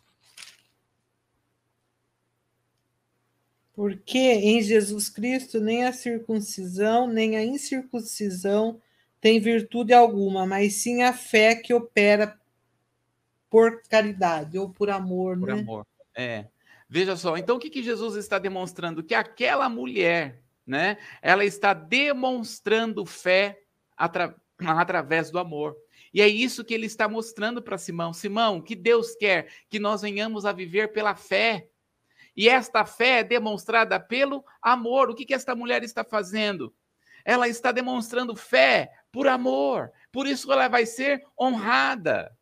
[3.75, 8.81] Porque em Jesus Cristo nem a circuncisão, nem a incircuncisão
[9.21, 12.39] tem virtude alguma, mas sim a fé que opera
[13.51, 15.61] por caridade ou por amor, por né?
[15.61, 15.87] amor.
[16.15, 16.47] É.
[16.89, 19.03] Veja só, então o que, que Jesus está demonstrando?
[19.03, 23.61] Que aquela mulher, né, ela está demonstrando fé
[23.97, 25.77] atra através do amor.
[26.15, 28.13] E é isso que ele está mostrando para Simão.
[28.13, 31.69] Simão, que Deus quer que nós venhamos a viver pela fé.
[32.37, 35.11] E esta fé é demonstrada pelo amor.
[35.11, 36.75] O que, que esta mulher está fazendo?
[37.25, 39.91] Ela está demonstrando fé por amor.
[40.11, 42.37] Por isso ela vai ser honrada.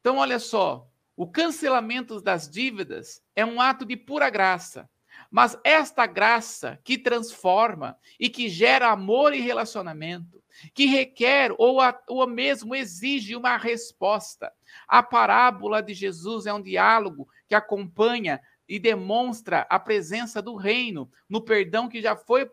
[0.00, 4.88] Então, olha só, o cancelamento das dívidas é um ato de pura graça.
[5.30, 10.42] Mas esta graça que transforma e que gera amor e relacionamento,
[10.74, 14.52] que requer ou, a, ou mesmo exige uma resposta.
[14.88, 21.10] A parábola de Jesus é um diálogo que acompanha e demonstra a presença do reino
[21.28, 22.48] no perdão que já foi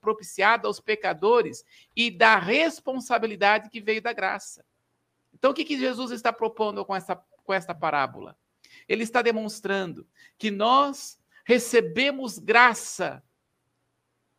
[0.00, 1.64] propiciado aos pecadores
[1.96, 4.64] e da responsabilidade que veio da graça.
[5.32, 8.36] Então, o que, que Jesus está propondo com essa, com esta parábola?
[8.88, 10.06] Ele está demonstrando
[10.38, 13.22] que nós recebemos graça,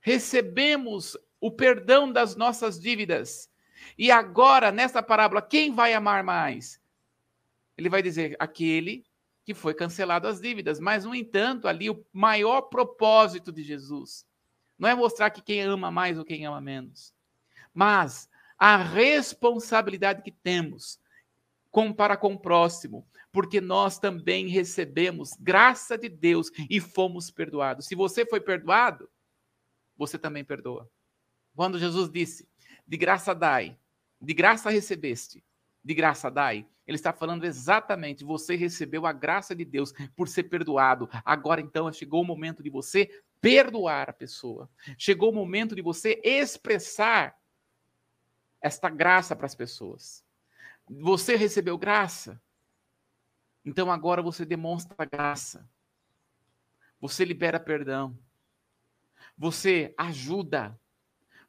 [0.02, 3.50] recebemos o perdão das nossas dívidas.
[3.98, 6.82] E agora, nessa parábola, quem vai amar mais?
[7.78, 9.06] Ele vai dizer aquele
[9.46, 10.80] que foi cancelado as dívidas.
[10.80, 14.26] Mas, no entanto, ali o maior propósito de Jesus
[14.78, 17.14] não é mostrar que quem ama mais ou quem ama menos,
[17.74, 21.00] mas a responsabilidade que temos
[21.72, 23.06] com, para com o próximo,
[23.36, 27.86] porque nós também recebemos graça de Deus e fomos perdoados.
[27.86, 29.10] Se você foi perdoado,
[29.98, 30.90] você também perdoa.
[31.54, 32.48] Quando Jesus disse:
[32.88, 33.78] De graça dai,
[34.22, 35.44] de graça recebeste,
[35.84, 40.44] de graça dai, ele está falando exatamente, você recebeu a graça de Deus por ser
[40.44, 41.10] perdoado.
[41.26, 44.70] Agora então chegou o momento de você perdoar a pessoa.
[44.98, 47.38] Chegou o momento de você expressar
[48.62, 50.24] esta graça para as pessoas.
[50.90, 52.42] Você recebeu graça?
[53.66, 55.68] Então agora você demonstra graça.
[57.02, 58.18] Você libera perdão.
[59.38, 60.80] Você ajuda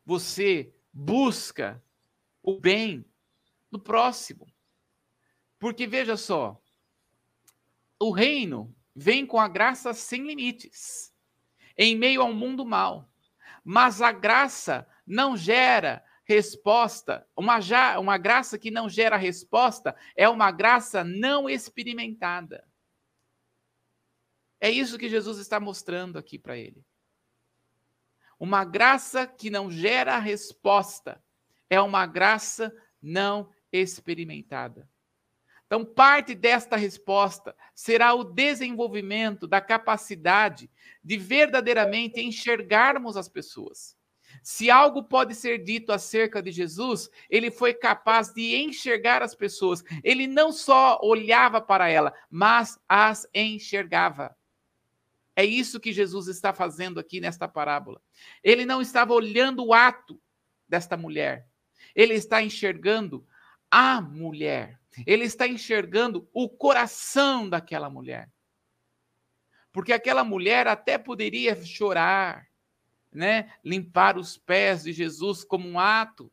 [0.07, 1.83] você busca
[2.41, 3.05] o bem
[3.69, 4.47] do próximo.
[5.59, 6.62] Porque veja só,
[7.99, 11.12] o reino vem com a graça sem limites,
[11.77, 13.11] em meio ao mundo mal.
[13.64, 20.29] Mas a graça não gera resposta, uma, já, uma graça que não gera resposta é
[20.29, 22.66] uma graça não experimentada.
[24.61, 26.85] É isso que Jesus está mostrando aqui para ele.
[28.39, 31.22] Uma graça que não gera resposta
[31.70, 34.89] é uma graça não experimentada.
[35.66, 40.70] Então, parte desta resposta será o desenvolvimento da capacidade
[41.03, 43.95] de verdadeiramente enxergarmos as pessoas.
[44.49, 49.82] Se algo pode ser dito acerca de Jesus, ele foi capaz de enxergar as pessoas.
[50.05, 54.36] Ele não só olhava para ela, mas as enxergava.
[55.34, 58.01] É isso que Jesus está fazendo aqui nesta parábola.
[58.40, 60.16] Ele não estava olhando o ato
[60.68, 61.49] desta mulher,
[61.92, 63.26] ele está enxergando
[63.68, 64.78] a mulher.
[65.05, 68.30] Ele está enxergando o coração daquela mulher.
[69.72, 72.47] Porque aquela mulher até poderia chorar,
[73.17, 76.31] né, limpar os pés de Jesus como um ato,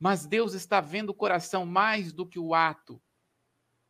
[0.00, 3.00] mas Deus está vendo o coração mais do que o ato.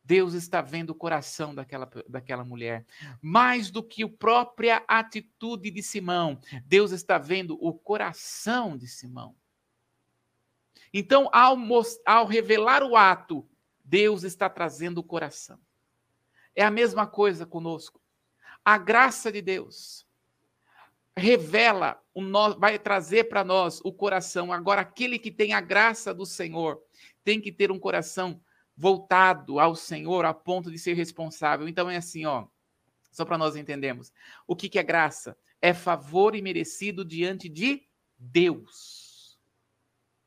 [0.03, 2.85] Deus está vendo o coração daquela, daquela mulher.
[3.21, 9.35] Mais do que a própria atitude de Simão, Deus está vendo o coração de Simão.
[10.93, 11.57] Então, ao,
[12.05, 13.47] ao revelar o ato,
[13.83, 15.59] Deus está trazendo o coração.
[16.53, 17.99] É a mesma coisa conosco.
[18.63, 20.04] A graça de Deus
[21.17, 24.51] revela, o no, vai trazer para nós o coração.
[24.51, 26.81] Agora, aquele que tem a graça do Senhor
[27.23, 28.41] tem que ter um coração
[28.75, 31.67] voltado ao Senhor a ponto de ser responsável.
[31.67, 32.47] Então é assim, ó,
[33.11, 34.11] só para nós entendermos.
[34.45, 35.37] O que, que é graça?
[35.61, 37.87] É favor imerecido diante de
[38.17, 39.39] Deus.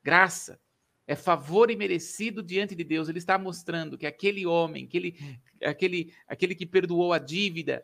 [0.03, 0.59] Graça
[1.07, 3.09] é favor imerecido diante de Deus.
[3.09, 5.17] Ele está mostrando que aquele homem, aquele,
[5.63, 7.83] aquele, aquele que perdoou a dívida,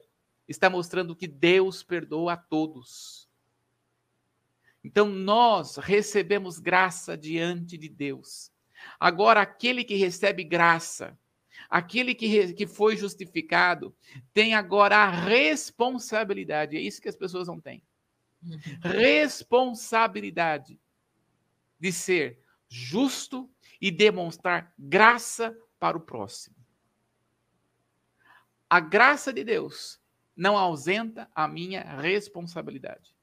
[0.49, 3.29] está mostrando que Deus perdoa a todos.
[4.83, 8.53] Então nós recebemos graça diante de Deus.
[9.01, 11.19] Agora, aquele que recebe graça,
[11.71, 13.97] aquele que, que foi justificado,
[14.33, 16.77] tem agora a responsabilidade.
[16.77, 17.83] É isso que as pessoas não têm.
[18.43, 18.59] Uhum.
[18.83, 20.79] Responsabilidade
[21.81, 22.39] de ser
[22.69, 26.57] justo e demonstrar graça para o próximo.
[28.69, 30.01] A graça de Deus
[30.37, 33.15] não ausenta a minha responsabilidade.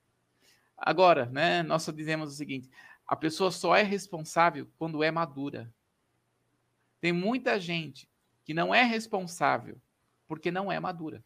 [0.78, 2.70] Agora, né, nós só dizemos o seguinte:
[3.06, 5.72] a pessoa só é responsável quando é madura.
[7.00, 8.10] Tem muita gente
[8.44, 9.80] que não é responsável
[10.28, 11.24] porque não é madura.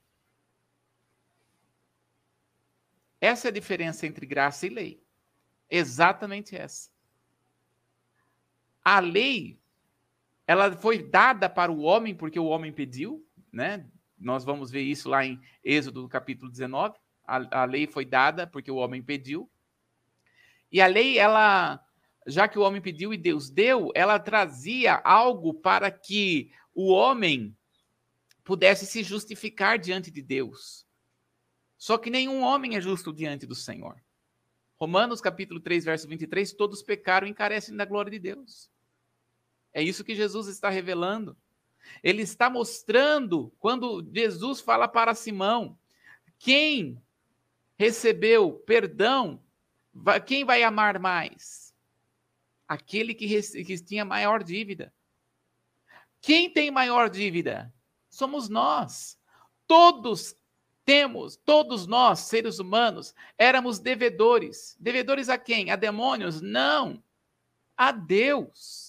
[3.22, 5.04] Essa é a diferença entre graça e lei.
[5.70, 6.90] Exatamente essa.
[8.84, 9.60] A lei,
[10.46, 13.86] ela foi dada para o homem porque o homem pediu, né?
[14.18, 16.98] Nós vamos ver isso lá em Êxodo capítulo 19.
[17.26, 19.50] A, a lei foi dada porque o homem pediu.
[20.72, 21.84] E a lei, ela,
[22.26, 27.56] já que o homem pediu e Deus deu, ela trazia algo para que o homem
[28.44, 30.86] pudesse se justificar diante de Deus.
[31.78, 34.02] Só que nenhum homem é justo diante do Senhor.
[34.78, 38.70] Romanos capítulo 3, verso 23, todos pecaram e encarecem da glória de Deus.
[39.74, 41.38] É isso que Jesus está revelando.
[42.04, 45.78] Ele está mostrando, quando Jesus fala para Simão,
[46.38, 47.02] quem
[47.78, 49.42] recebeu perdão,
[50.26, 51.74] quem vai amar mais?
[52.68, 54.94] Aquele que, que tinha maior dívida.
[56.22, 57.74] Quem tem maior dívida?
[58.10, 59.20] Somos nós.
[59.68, 60.36] Todos
[60.84, 64.78] temos, todos nós, seres humanos, éramos devedores.
[64.80, 65.72] Devedores a quem?
[65.72, 66.42] A demônios?
[66.42, 67.04] Não.
[67.76, 68.85] A Deus.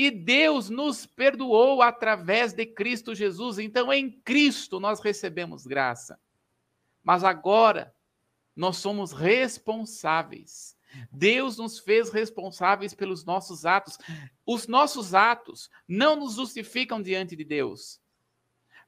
[0.00, 3.58] E Deus nos perdoou através de Cristo Jesus.
[3.58, 6.18] Então, em Cristo nós recebemos graça.
[7.02, 7.94] Mas agora
[8.56, 10.74] nós somos responsáveis
[11.10, 13.98] Deus nos fez responsáveis pelos nossos atos.
[14.44, 18.00] Os nossos atos não nos justificam diante de Deus.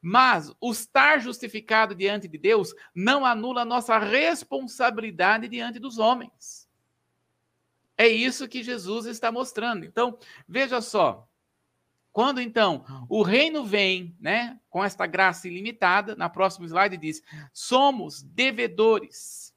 [0.01, 6.62] Mas o estar justificado diante de Deus não anula a nossa responsabilidade diante dos homens.
[7.97, 9.85] É isso que Jesus está mostrando.
[9.85, 10.19] Então,
[10.49, 11.29] veja só.
[12.13, 17.23] Quando então o reino vem, né, com esta graça ilimitada, na próxima slide diz:
[17.53, 19.55] somos devedores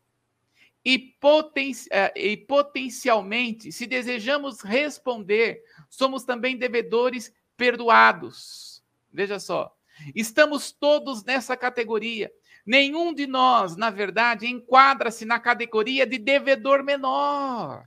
[0.83, 8.81] e, poten eh, e potencialmente, se desejamos responder, somos também devedores perdoados.
[9.11, 9.75] Veja só,
[10.13, 12.31] estamos todos nessa categoria.
[12.65, 17.85] Nenhum de nós, na verdade, enquadra-se na categoria de devedor menor.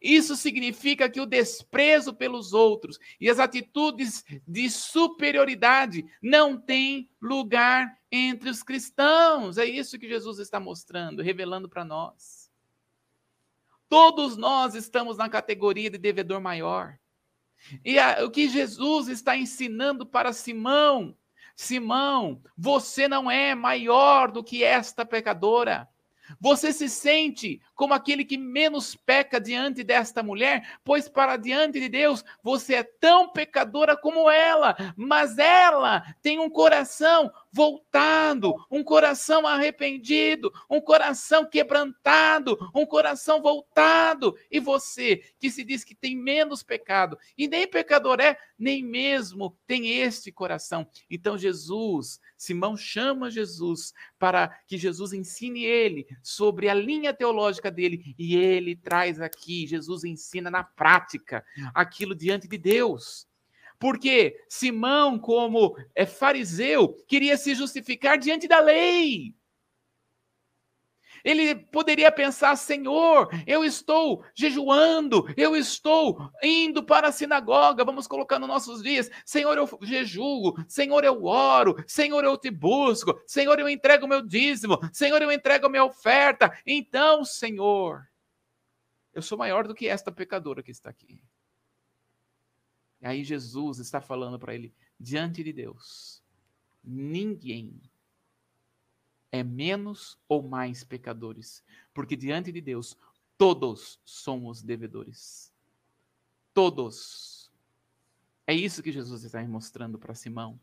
[0.00, 7.98] Isso significa que o desprezo pelos outros e as atitudes de superioridade não têm lugar
[8.10, 9.58] entre os cristãos.
[9.58, 12.50] É isso que Jesus está mostrando, revelando para nós.
[13.88, 16.98] Todos nós estamos na categoria de devedor maior.
[17.84, 21.14] E a, o que Jesus está ensinando para Simão,
[21.54, 25.86] Simão, você não é maior do que esta pecadora.
[26.38, 31.88] Você se sente como aquele que menos peca diante desta mulher, pois para diante de
[31.88, 39.46] Deus você é tão pecadora como ela, mas ela tem um coração voltado, um coração
[39.46, 44.36] arrependido, um coração quebrantado, um coração voltado.
[44.50, 49.56] E você, que se diz que tem menos pecado, e nem pecador é, nem mesmo
[49.66, 50.86] tem este coração.
[51.10, 58.14] Então, Jesus, Simão chama Jesus para que Jesus ensine ele sobre a linha teológica dele,
[58.18, 63.28] e ele traz aqui, Jesus ensina na prática aquilo diante de Deus.
[63.78, 69.34] Porque Simão, como é fariseu, queria se justificar diante da lei.
[71.24, 78.38] Ele poderia pensar: Senhor, eu estou jejuando, eu estou indo para a sinagoga, vamos colocar
[78.38, 83.68] nos nossos dias: Senhor, eu jejuo, Senhor, eu oro, Senhor, eu te busco, Senhor, eu
[83.68, 86.56] entrego o meu dízimo, Senhor, eu entrego a minha oferta.
[86.66, 88.08] Então, Senhor,
[89.12, 91.22] eu sou maior do que esta pecadora que está aqui.
[93.00, 96.22] E aí Jesus está falando para ele, diante de Deus,
[96.84, 97.80] ninguém
[99.32, 101.64] é menos ou mais pecadores,
[101.94, 102.96] porque diante de Deus
[103.38, 105.52] todos somos devedores.
[106.52, 107.50] Todos.
[108.46, 110.60] É isso que Jesus está mostrando para Simão.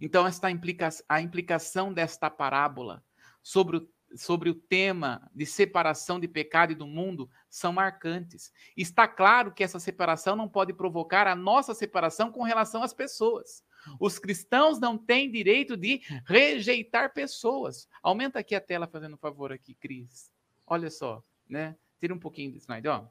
[0.00, 3.02] Então, esta implica a implicação desta parábola
[3.42, 8.52] sobre o sobre o tema de separação de pecado e do mundo são marcantes.
[8.76, 13.64] Está claro que essa separação não pode provocar a nossa separação com relação às pessoas.
[13.98, 17.88] Os cristãos não têm direito de rejeitar pessoas.
[18.02, 20.32] Aumenta aqui a tela, fazendo um favor aqui, Cris.
[20.66, 21.76] olha só, né?
[21.98, 23.06] Tira um pouquinho do slide, ó.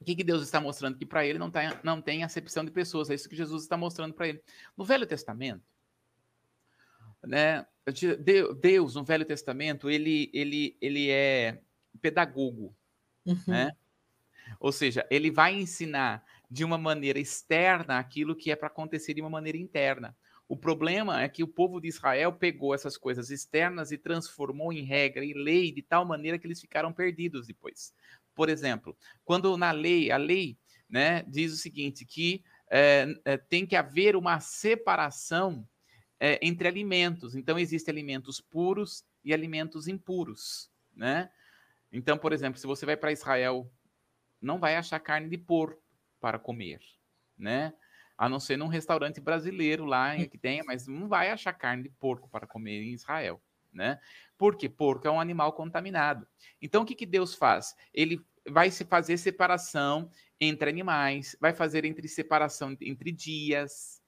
[0.00, 0.96] O que, que Deus está mostrando?
[0.96, 3.10] Que para ele não, tá, não tem acepção de pessoas.
[3.10, 4.42] É isso que Jesus está mostrando para ele.
[4.76, 5.64] No Velho Testamento,
[7.24, 7.66] né?
[8.60, 11.60] Deus, no Velho Testamento, ele, ele, ele é
[12.00, 12.74] pedagogo,
[13.24, 13.36] uhum.
[13.46, 13.76] né?
[14.60, 19.20] Ou seja, ele vai ensinar de uma maneira externa aquilo que é para acontecer de
[19.20, 20.16] uma maneira interna.
[20.48, 24.84] O problema é que o povo de Israel pegou essas coisas externas e transformou em
[24.84, 27.92] regra e lei de tal maneira que eles ficaram perdidos depois.
[28.34, 30.56] Por exemplo, quando na lei, a lei
[30.88, 35.68] né, diz o seguinte, que é, é, tem que haver uma separação
[36.20, 37.34] é, entre alimentos.
[37.34, 41.30] Então, existem alimentos puros e alimentos impuros, né?
[41.92, 43.70] Então, por exemplo, se você vai para Israel,
[44.40, 45.85] não vai achar carne de porco
[46.20, 46.80] para comer,
[47.36, 47.72] né?
[48.16, 50.26] A não ser num restaurante brasileiro lá hum.
[50.28, 53.40] que tenha, mas não vai achar carne de porco para comer em Israel,
[53.72, 54.00] né?
[54.38, 56.26] Porque porco é um animal contaminado.
[56.60, 57.74] Então, o que, que Deus faz?
[57.92, 60.10] Ele vai se fazer separação
[60.40, 64.02] entre animais, vai fazer entre separação entre dias,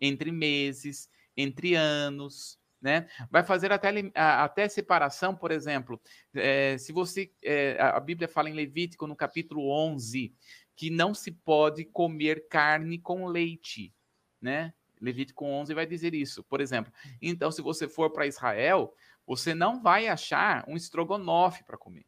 [0.00, 3.08] entre meses, entre anos, né?
[3.30, 5.98] Vai fazer até, até separação, por exemplo,
[6.34, 7.32] é, se você.
[7.42, 10.34] É, a Bíblia fala em Levítico, no capítulo 11,
[10.76, 13.94] que não se pode comer carne com leite,
[14.40, 14.72] né?
[15.00, 16.92] Levítico 11 vai dizer isso, por exemplo.
[17.20, 18.94] Então, se você for para Israel,
[19.26, 22.06] você não vai achar um estrogonofe para comer.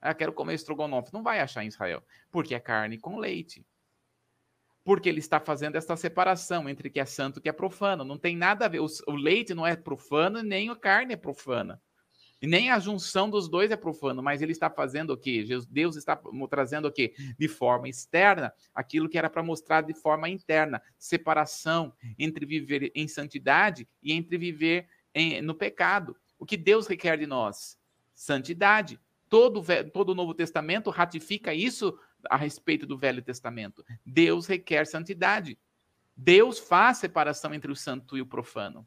[0.00, 1.12] Ah, quero comer estrogonofe.
[1.12, 3.64] Não vai achar em Israel, porque é carne com leite
[4.86, 8.04] porque ele está fazendo essa separação entre que é santo e que é profano.
[8.04, 8.78] Não tem nada a ver.
[8.78, 11.82] O leite não é profano, nem a carne é profana.
[12.40, 15.44] E nem a junção dos dois é profano, mas ele está fazendo o quê?
[15.70, 16.20] Deus está
[16.50, 17.14] trazendo o quê?
[17.38, 23.08] De forma externa, aquilo que era para mostrar de forma interna, separação entre viver em
[23.08, 26.14] santidade e entre viver em, no pecado.
[26.38, 27.78] O que Deus requer de nós?
[28.12, 29.00] Santidade.
[29.28, 33.84] Todo, todo o Novo Testamento ratifica isso a respeito do Velho Testamento.
[34.04, 35.58] Deus requer santidade.
[36.14, 38.86] Deus faz separação entre o santo e o profano.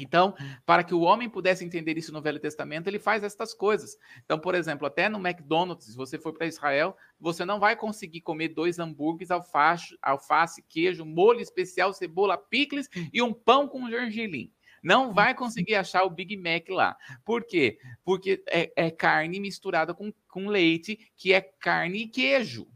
[0.00, 0.34] Então,
[0.64, 3.98] para que o homem pudesse entender isso no Velho Testamento, ele faz estas coisas.
[4.24, 8.20] Então, por exemplo, até no McDonald's, se você for para Israel, você não vai conseguir
[8.20, 14.52] comer dois hambúrgueres, alface, alface, queijo, molho especial, cebola, picles e um pão com gergelim.
[14.82, 16.96] Não vai conseguir achar o Big Mac lá.
[17.24, 17.78] Por quê?
[18.04, 22.66] Porque é, é carne misturada com, com leite, que é carne e queijo.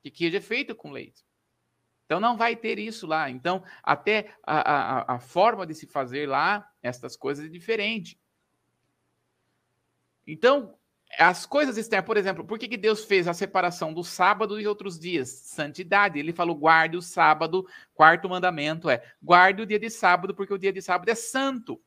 [0.00, 1.24] Que queijo é feito com leite.
[2.04, 3.30] Então não vai ter isso lá.
[3.30, 8.18] Então, até a, a, a forma de se fazer lá, estas coisas é diferente.
[10.26, 10.74] Então,
[11.18, 14.66] as coisas externas, por exemplo, por que, que Deus fez a separação do sábado e
[14.66, 15.28] outros dias?
[15.28, 16.18] Santidade.
[16.18, 17.66] Ele falou: guarde o sábado.
[17.94, 21.80] Quarto mandamento é: guarde o dia de sábado, porque o dia de sábado é santo.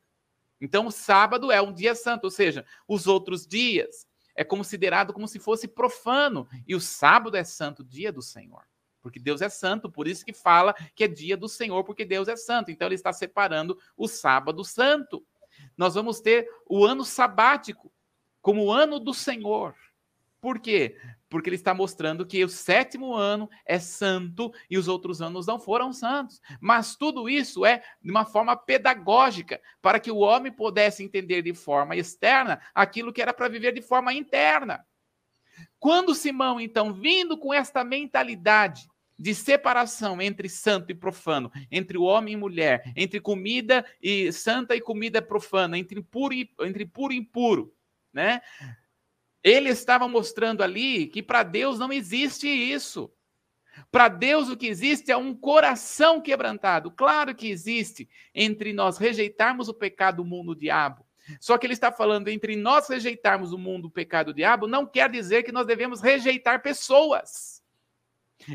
[0.60, 5.28] Então, o sábado é um dia santo, ou seja, os outros dias é considerado como
[5.28, 8.64] se fosse profano, e o sábado é santo, dia do Senhor.
[9.08, 12.28] Porque Deus é santo, por isso que fala que é dia do Senhor, porque Deus
[12.28, 12.70] é santo.
[12.70, 15.26] Então, ele está separando o sábado santo.
[15.78, 17.90] Nós vamos ter o ano sabático
[18.42, 19.74] como o ano do Senhor.
[20.42, 20.98] Por quê?
[21.26, 25.58] Porque ele está mostrando que o sétimo ano é santo e os outros anos não
[25.58, 26.38] foram santos.
[26.60, 31.54] Mas tudo isso é de uma forma pedagógica, para que o homem pudesse entender de
[31.54, 34.86] forma externa aquilo que era para viver de forma interna.
[35.78, 38.86] Quando Simão, então, vindo com esta mentalidade
[39.18, 44.80] de separação entre santo e profano, entre homem e mulher, entre comida e santa e
[44.80, 47.74] comida profana, entre puro e, entre puro e impuro,
[48.12, 48.40] né?
[49.42, 53.12] Ele estava mostrando ali que para Deus não existe isso.
[53.90, 56.90] Para Deus o que existe é um coração quebrantado.
[56.90, 61.06] Claro que existe entre nós rejeitarmos o pecado, o mundo, o diabo.
[61.40, 64.86] Só que ele está falando entre nós rejeitarmos o mundo, o pecado, o diabo, não
[64.86, 67.57] quer dizer que nós devemos rejeitar pessoas.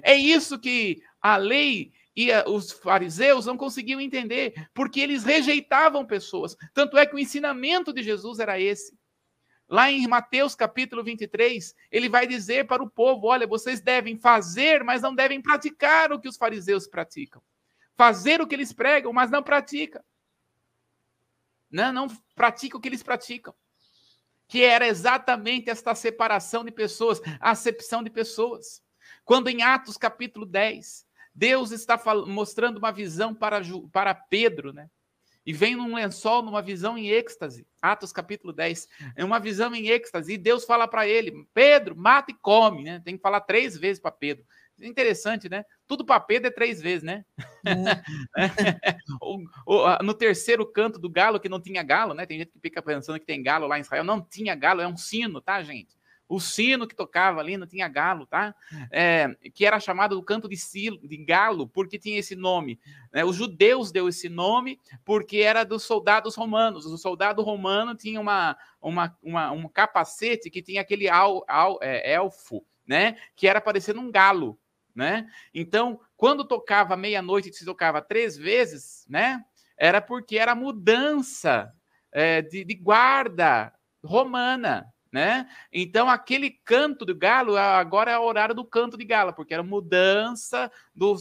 [0.02, 6.56] É isso que a lei e os fariseus não conseguiam entender, porque eles rejeitavam pessoas.
[6.74, 8.96] Tanto é que o ensinamento de Jesus era esse.
[9.68, 14.84] Lá em Mateus capítulo 23, ele vai dizer para o povo: olha, vocês devem fazer,
[14.84, 17.42] mas não devem praticar o que os fariseus praticam.
[17.96, 20.06] Fazer o que eles pregam, mas não pratica.
[21.72, 23.56] Não, não pratica o que eles praticam.
[24.48, 28.83] Que era exatamente esta separação de pessoas, acepção de pessoas.
[29.24, 33.62] Quando em Atos capítulo 10, Deus está mostrando uma visão para,
[33.92, 34.90] para Pedro, né?
[35.46, 37.68] e vem num lençol, numa visão em êxtase.
[37.82, 38.88] Atos capítulo 10.
[39.16, 40.34] É uma visão em êxtase.
[40.34, 42.84] E Deus fala para ele: Pedro, mata e come.
[42.84, 43.02] Né?
[43.04, 44.46] Tem que falar três vezes para Pedro.
[44.82, 45.64] Interessante, né?
[45.86, 47.24] Tudo para Pedro é três vezes, né?
[47.66, 47.74] É.
[50.04, 52.26] no terceiro canto do galo, que não tinha galo, né?
[52.26, 54.04] Tem gente que fica pensando que tem galo lá em Israel.
[54.04, 55.96] Não tinha galo, é um sino, tá, gente?
[56.28, 58.56] O sino que tocava ali, não tinha galo, tá?
[58.92, 62.80] É, que era chamado do canto de, silo, de galo, porque tinha esse nome.
[63.12, 63.24] Né?
[63.24, 66.86] Os judeus deu esse nome porque era dos soldados romanos.
[66.86, 72.14] O soldado romano tinha uma, uma, uma um capacete que tinha aquele al, al, é,
[72.14, 73.18] elfo, né?
[73.36, 74.58] Que era parecendo um galo,
[74.96, 75.28] né?
[75.54, 79.44] Então, quando tocava meia-noite, se tocava três vezes, né?
[79.78, 81.74] Era porque era mudança
[82.12, 85.48] é, de, de guarda romana, né?
[85.72, 89.62] Então, aquele canto do galo agora é o horário do canto de galo, porque era
[89.62, 91.14] mudança do,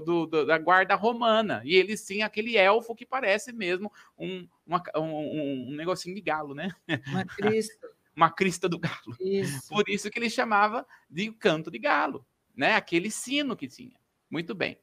[0.00, 1.60] do, do da guarda romana.
[1.62, 6.54] E eles tinham aquele elfo que parece mesmo um, uma, um, um negocinho de galo,
[6.54, 6.70] né?
[7.06, 7.86] Uma crista.
[8.16, 9.14] uma crista do galo.
[9.20, 9.68] Isso.
[9.68, 12.26] Por isso que ele chamava de canto de galo,
[12.56, 12.76] né?
[12.76, 14.00] Aquele sino que tinha.
[14.30, 14.78] Muito bem.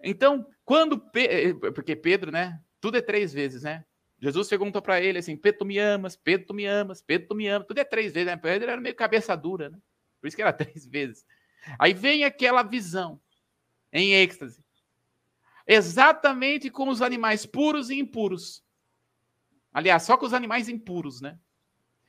[0.00, 1.02] Então, quando.
[1.16, 2.60] Eh, porque Pedro, né?
[2.80, 3.84] Tudo é três vezes, né?
[4.18, 7.34] Jesus perguntou para ele assim: Pedro, tu me amas, Pedro, tu me amas, Pedro, tu
[7.34, 7.66] me amas.
[7.66, 8.36] Tudo é três vezes, né?
[8.36, 9.78] Pedro era meio cabeça dura, né?
[10.20, 11.26] Por isso que era três vezes.
[11.78, 13.20] Aí vem aquela visão
[13.92, 14.64] em êxtase.
[15.66, 18.64] Exatamente como os animais puros e impuros.
[19.72, 21.38] Aliás, só com os animais impuros, né?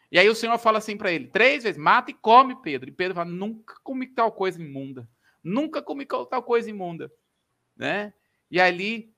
[0.10, 2.90] E aí o Senhor fala assim para ele: três vezes, mata e come, Pedro.
[2.90, 5.10] E Pedro fala: nunca comi tal coisa imunda.
[5.44, 7.12] Nunca comi tal coisa imunda.
[7.76, 8.14] Né?
[8.50, 9.14] E ali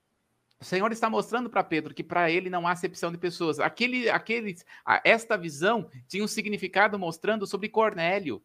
[0.62, 3.60] o Senhor está mostrando para Pedro que para ele não há acepção de pessoas.
[3.60, 4.58] Aquele, aquele,
[5.06, 8.44] esta visão tinha um significado mostrando sobre Cornélio.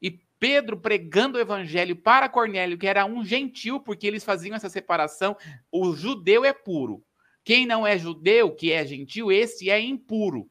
[0.00, 4.68] E Pedro pregando o evangelho para Cornélio, que era um gentil, porque eles faziam essa
[4.68, 5.36] separação.
[5.70, 7.04] O judeu é puro.
[7.44, 10.48] Quem não é judeu, que é gentil, esse é impuro.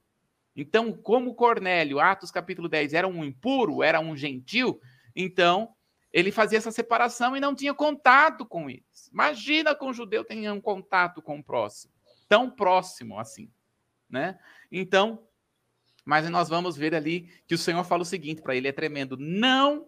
[0.53, 4.81] Então, como Cornélio, Atos capítulo 10, era um impuro, era um gentil,
[5.15, 5.69] então
[6.13, 9.09] ele fazia essa separação e não tinha contato com eles.
[9.11, 11.93] Imagina que um judeu tenha um contato com o próximo,
[12.27, 13.49] tão próximo assim,
[14.09, 14.37] né?
[14.71, 15.25] Então,
[16.03, 19.15] mas nós vamos ver ali que o Senhor fala o seguinte para ele, é tremendo:
[19.17, 19.87] não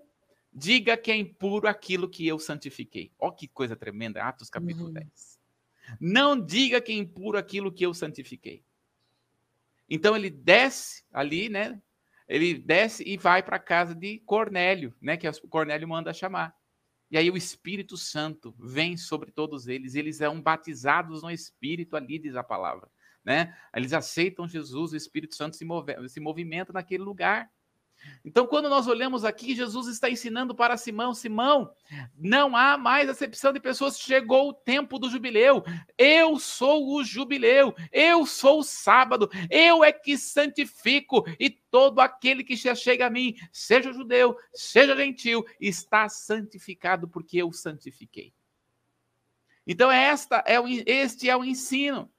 [0.53, 3.11] diga que é impuro aquilo que eu santifiquei.
[3.19, 4.93] Olha que coisa tremenda, Atos capítulo uhum.
[4.93, 5.39] 10.
[5.99, 8.63] Não diga que é impuro aquilo que eu santifiquei.
[9.89, 11.82] Então ele desce ali, né?
[12.34, 16.56] Ele desce e vai para a casa de Cornélio, né, que Cornélio manda chamar.
[17.12, 22.18] E aí o Espírito Santo vem sobre todos eles, eles são batizados no Espírito ali,
[22.18, 22.90] diz a palavra.
[23.24, 23.56] Né?
[23.76, 27.52] Eles aceitam Jesus, o Espírito Santo se, move, se movimenta naquele lugar.
[28.26, 31.74] Então, quando nós olhamos aqui, Jesus está ensinando para Simão: Simão,
[32.18, 35.64] não há mais acepção de pessoas, chegou o tempo do jubileu.
[35.97, 42.43] Eu sou o jubileu, eu sou o sábado, eu é que santifico, e todo aquele
[42.43, 48.34] que chega a mim, seja judeu, seja gentil, está santificado porque eu santifiquei.
[49.66, 52.12] Então, esta é o, este é o ensino.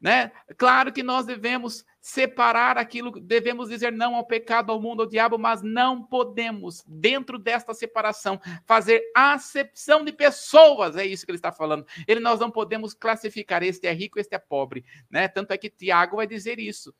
[0.00, 0.30] Né?
[0.56, 5.38] Claro que nós devemos separar aquilo, devemos dizer não ao pecado, ao mundo, ao diabo,
[5.38, 10.96] mas não podemos, dentro desta separação, fazer acepção de pessoas.
[10.96, 11.86] É isso que ele está falando.
[12.06, 15.28] Ele nós não podemos classificar este é rico, este é pobre, né?
[15.28, 16.94] Tanto é que Tiago vai dizer isso.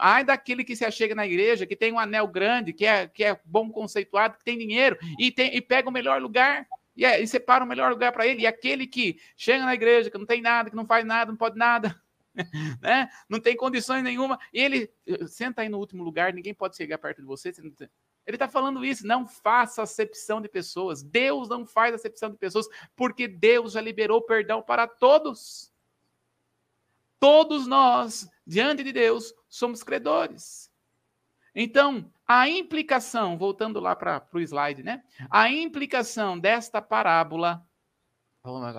[0.00, 3.24] Ai daquele que se achega na igreja, que tem um anel grande, que é, que
[3.24, 6.64] é bom conceituado, que tem dinheiro e, tem, e pega o melhor lugar.
[6.96, 8.42] E, é, e separa o melhor lugar para ele.
[8.42, 11.36] E aquele que chega na igreja, que não tem nada, que não faz nada, não
[11.36, 12.00] pode nada,
[12.80, 13.08] né?
[13.28, 14.38] Não tem condições nenhuma.
[14.52, 14.92] E ele
[15.26, 17.52] senta aí no último lugar, ninguém pode chegar perto de você.
[18.26, 21.02] Ele está falando isso, não faça acepção de pessoas.
[21.02, 22.66] Deus não faz acepção de pessoas,
[22.96, 25.72] porque Deus já liberou perdão para todos.
[27.20, 30.72] Todos nós, diante de Deus, somos credores.
[31.54, 35.04] Então, a implicação, voltando lá para o slide, né?
[35.30, 37.64] A implicação desta parábola.
[38.42, 38.72] Vamos lá,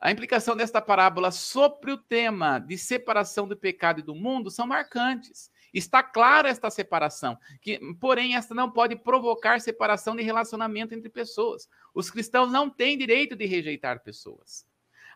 [0.00, 4.66] a implicação desta parábola sobre o tema de separação do pecado e do mundo são
[4.66, 5.50] marcantes.
[5.74, 11.68] Está clara esta separação, que, porém, esta não pode provocar separação de relacionamento entre pessoas.
[11.92, 14.64] Os cristãos não têm direito de rejeitar pessoas.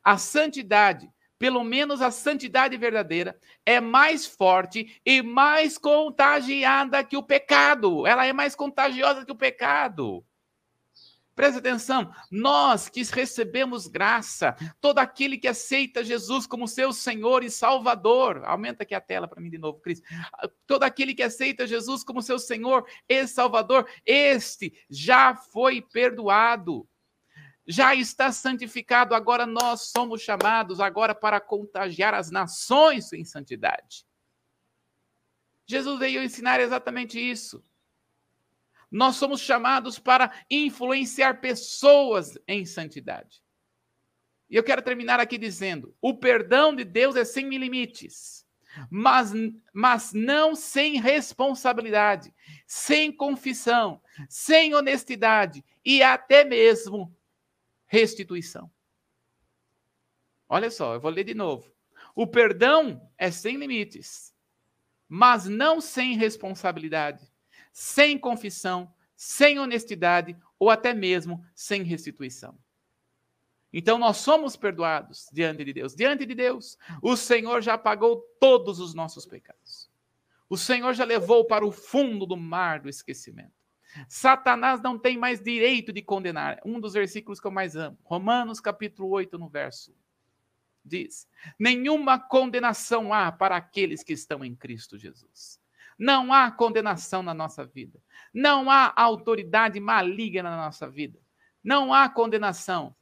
[0.03, 7.23] A santidade, pelo menos a santidade verdadeira, é mais forte e mais contagiada que o
[7.23, 8.07] pecado.
[8.07, 10.25] Ela é mais contagiosa que o pecado.
[11.35, 17.51] Preste atenção, nós que recebemos graça, todo aquele que aceita Jesus como seu Senhor e
[17.51, 20.03] Salvador, aumenta aqui a tela para mim de novo, Cris.
[20.67, 26.87] Todo aquele que aceita Jesus como seu Senhor e Salvador, este já foi perdoado,
[27.67, 29.15] já está santificado.
[29.15, 34.05] Agora nós somos chamados agora para contagiar as nações em santidade.
[35.67, 37.65] Jesus veio ensinar exatamente isso.
[38.93, 43.43] Nós somos chamados para influenciar pessoas em santidade.
[44.51, 48.47] E eu quero terminar aqui dizendo: o perdão de Deus é sem limites,
[48.91, 49.33] mas,
[49.73, 52.35] mas não sem responsabilidade,
[52.67, 57.17] sem confissão, sem honestidade e até mesmo
[57.87, 58.71] restituição.
[60.47, 61.73] Olha só, eu vou ler de novo.
[62.15, 64.35] O perdão é sem limites,
[65.09, 67.32] mas não sem responsabilidade,
[67.73, 72.57] sem confissão, sem honestidade ou até mesmo sem restituição.
[73.73, 75.95] Então nós somos perdoados diante de Deus.
[75.95, 79.91] Diante de Deus, o Senhor já pagou todos os nossos pecados.
[80.49, 83.53] O Senhor já levou para o fundo do mar do esquecimento.
[84.09, 86.61] Satanás não tem mais direito de condenar.
[86.65, 87.99] Um dos versículos que eu mais amo.
[88.05, 89.95] Romanos capítulo 8, no verso
[90.85, 95.61] diz: Nenhuma condenação há para aqueles que estão em Cristo Jesus.
[96.03, 98.03] Não há condenação na nossa vida.
[98.35, 101.21] Não há autoridade maligna na nossa vida.
[101.63, 102.93] Não há condenação.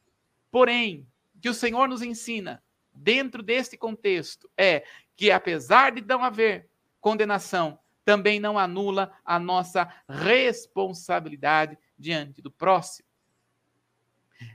[0.51, 1.09] Porém,
[1.41, 4.85] que o Senhor nos ensina, dentro deste contexto, é
[5.17, 6.69] que apesar de não haver
[7.01, 13.09] condenação, também não anula a nossa responsabilidade diante do próximo.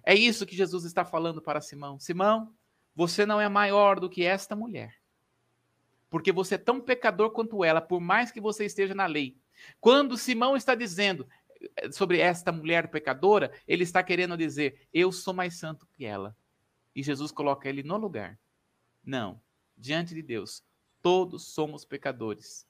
[0.03, 1.99] É isso que Jesus está falando para Simão.
[1.99, 2.53] Simão,
[2.93, 4.93] você não é maior do que esta mulher.
[6.09, 9.37] Porque você é tão pecador quanto ela, por mais que você esteja na lei.
[9.79, 11.27] Quando Simão está dizendo
[11.77, 16.35] eh, sobre esta mulher pecadora, ele está querendo dizer: Eu sou mais santo que ela.
[16.95, 18.39] E Jesus coloca ele no lugar.
[19.03, 19.41] Não.
[19.77, 20.63] Diante de Deus,
[21.01, 22.67] todos somos pecadores.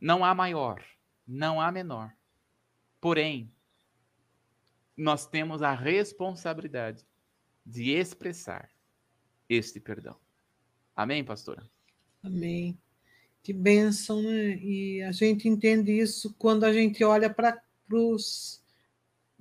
[0.00, 0.82] Não há maior,
[1.26, 2.12] não há menor.
[3.00, 3.52] Porém,
[4.96, 7.04] nós temos a responsabilidade
[7.64, 8.70] de expressar
[9.48, 10.18] este perdão.
[10.96, 11.68] Amém, pastora?
[12.24, 12.78] Amém.
[13.42, 14.56] Que bênção, né?
[14.56, 18.62] E a gente entende isso quando a gente olha para a cruz,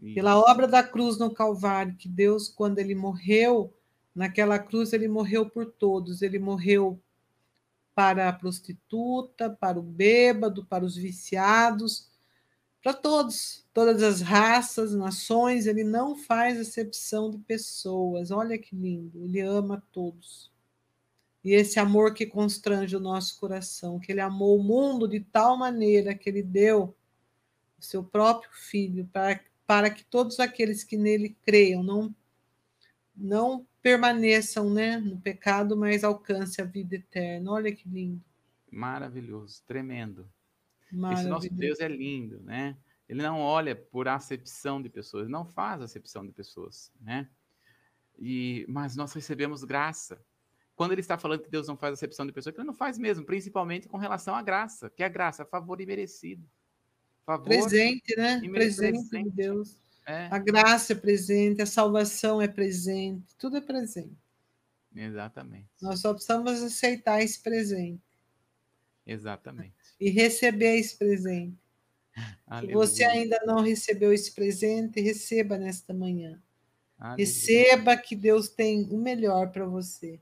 [0.01, 0.13] isso.
[0.13, 3.73] pela obra da cruz no Calvário, que Deus, quando ele morreu,
[4.13, 7.01] naquela cruz, ele morreu por todos, ele morreu
[7.95, 12.11] para a prostituta, para o bêbado, para os viciados,
[12.81, 18.29] para todos, todas as raças, nações, ele não faz acepção de pessoas.
[18.29, 20.52] Olha que lindo, ele ama todos.
[21.43, 25.57] E esse amor que constrange o nosso coração, que ele amou o mundo de tal
[25.57, 26.95] maneira que ele deu
[27.77, 32.15] o seu próprio filho para, para que todos aqueles que nele creiam não
[33.15, 37.51] não permaneçam, né, no pecado, mas alcance a vida eterna.
[37.51, 38.23] Olha que lindo.
[38.71, 40.27] Maravilhoso, tremendo.
[41.11, 42.77] Esse nosso Deus é lindo, né?
[43.07, 47.29] Ele não olha por acepção de pessoas, não faz acepção de pessoas, né?
[48.17, 50.23] E, mas nós recebemos graça.
[50.75, 53.25] Quando ele está falando que Deus não faz acepção de pessoas, ele não faz mesmo,
[53.25, 56.43] principalmente com relação à graça, que é a graça, favor imerecido.
[57.25, 58.41] Favor presente, né?
[58.51, 59.77] Presente de Deus.
[60.05, 60.27] É.
[60.31, 64.17] A graça é presente, a salvação é presente, tudo é presente.
[64.93, 65.69] Exatamente.
[65.81, 68.01] Nós só precisamos aceitar esse presente.
[69.05, 71.57] Exatamente e receber esse presente.
[72.45, 72.87] Aleluia.
[72.87, 76.41] Se você ainda não recebeu esse presente, receba nesta manhã.
[76.99, 77.25] Aleluia.
[77.25, 80.19] Receba que Deus tem o melhor para você.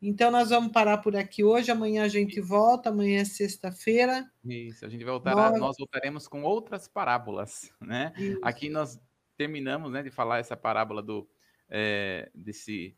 [0.00, 1.70] Então, nós vamos parar por aqui hoje.
[1.70, 2.90] Amanhã a gente volta.
[2.90, 4.30] Amanhã é sexta-feira.
[4.44, 5.50] Isso, a gente voltará.
[5.50, 5.60] Nós...
[5.60, 8.12] nós voltaremos com outras parábolas, né?
[8.18, 8.40] Isso.
[8.42, 9.00] Aqui nós
[9.36, 11.28] terminamos, né, de falar essa parábola do
[11.68, 12.96] é, desse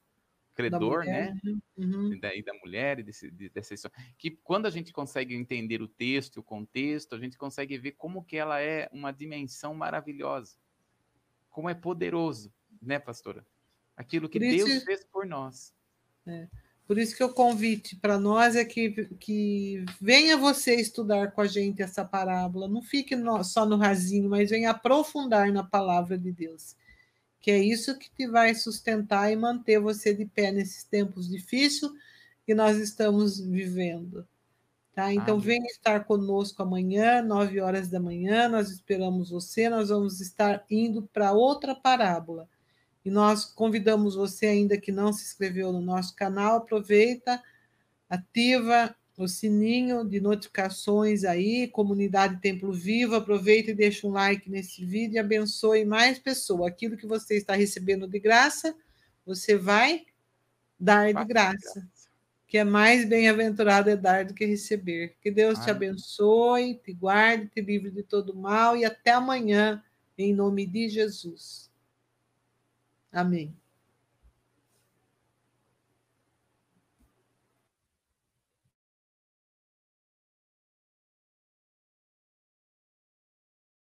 [0.55, 1.39] credor, né?
[1.77, 2.15] Uhum.
[2.15, 3.97] E, da, e da mulher, e desse, dessa história.
[4.19, 7.93] Que quando a gente consegue entender o texto e o contexto, a gente consegue ver
[7.93, 10.57] como que ela é uma dimensão maravilhosa.
[11.49, 13.47] Como é poderoso, né, pastora?
[13.97, 15.73] Aquilo que Deus isso, fez por nós.
[16.27, 16.49] É.
[16.89, 21.47] Por isso que o convite para nós é que, que venha você estudar com a
[21.47, 22.67] gente essa parábola.
[22.67, 26.75] Não fique no, só no rasinho, mas venha aprofundar na palavra de Deus
[27.41, 31.91] que é isso que te vai sustentar e manter você de pé nesses tempos difíceis
[32.45, 34.27] que nós estamos vivendo.
[34.93, 35.13] Tá?
[35.13, 35.47] Então, Amém.
[35.47, 41.09] venha estar conosco amanhã, nove horas da manhã, nós esperamos você, nós vamos estar indo
[41.13, 42.49] para outra parábola.
[43.05, 47.43] E nós convidamos você ainda que não se inscreveu no nosso canal, aproveita,
[48.09, 54.85] ativa o sininho de notificações aí, comunidade Templo Vivo, aproveita e deixa um like nesse
[54.85, 56.71] vídeo e abençoe mais pessoas.
[56.71, 58.73] Aquilo que você está recebendo de graça,
[59.27, 60.03] você vai
[60.79, 61.85] dar de graça.
[62.47, 65.17] Que é mais bem-aventurado é dar do que receber.
[65.21, 69.83] Que Deus te abençoe, te guarde, te livre de todo mal e até amanhã,
[70.17, 71.68] em nome de Jesus.
[73.13, 73.55] Amém.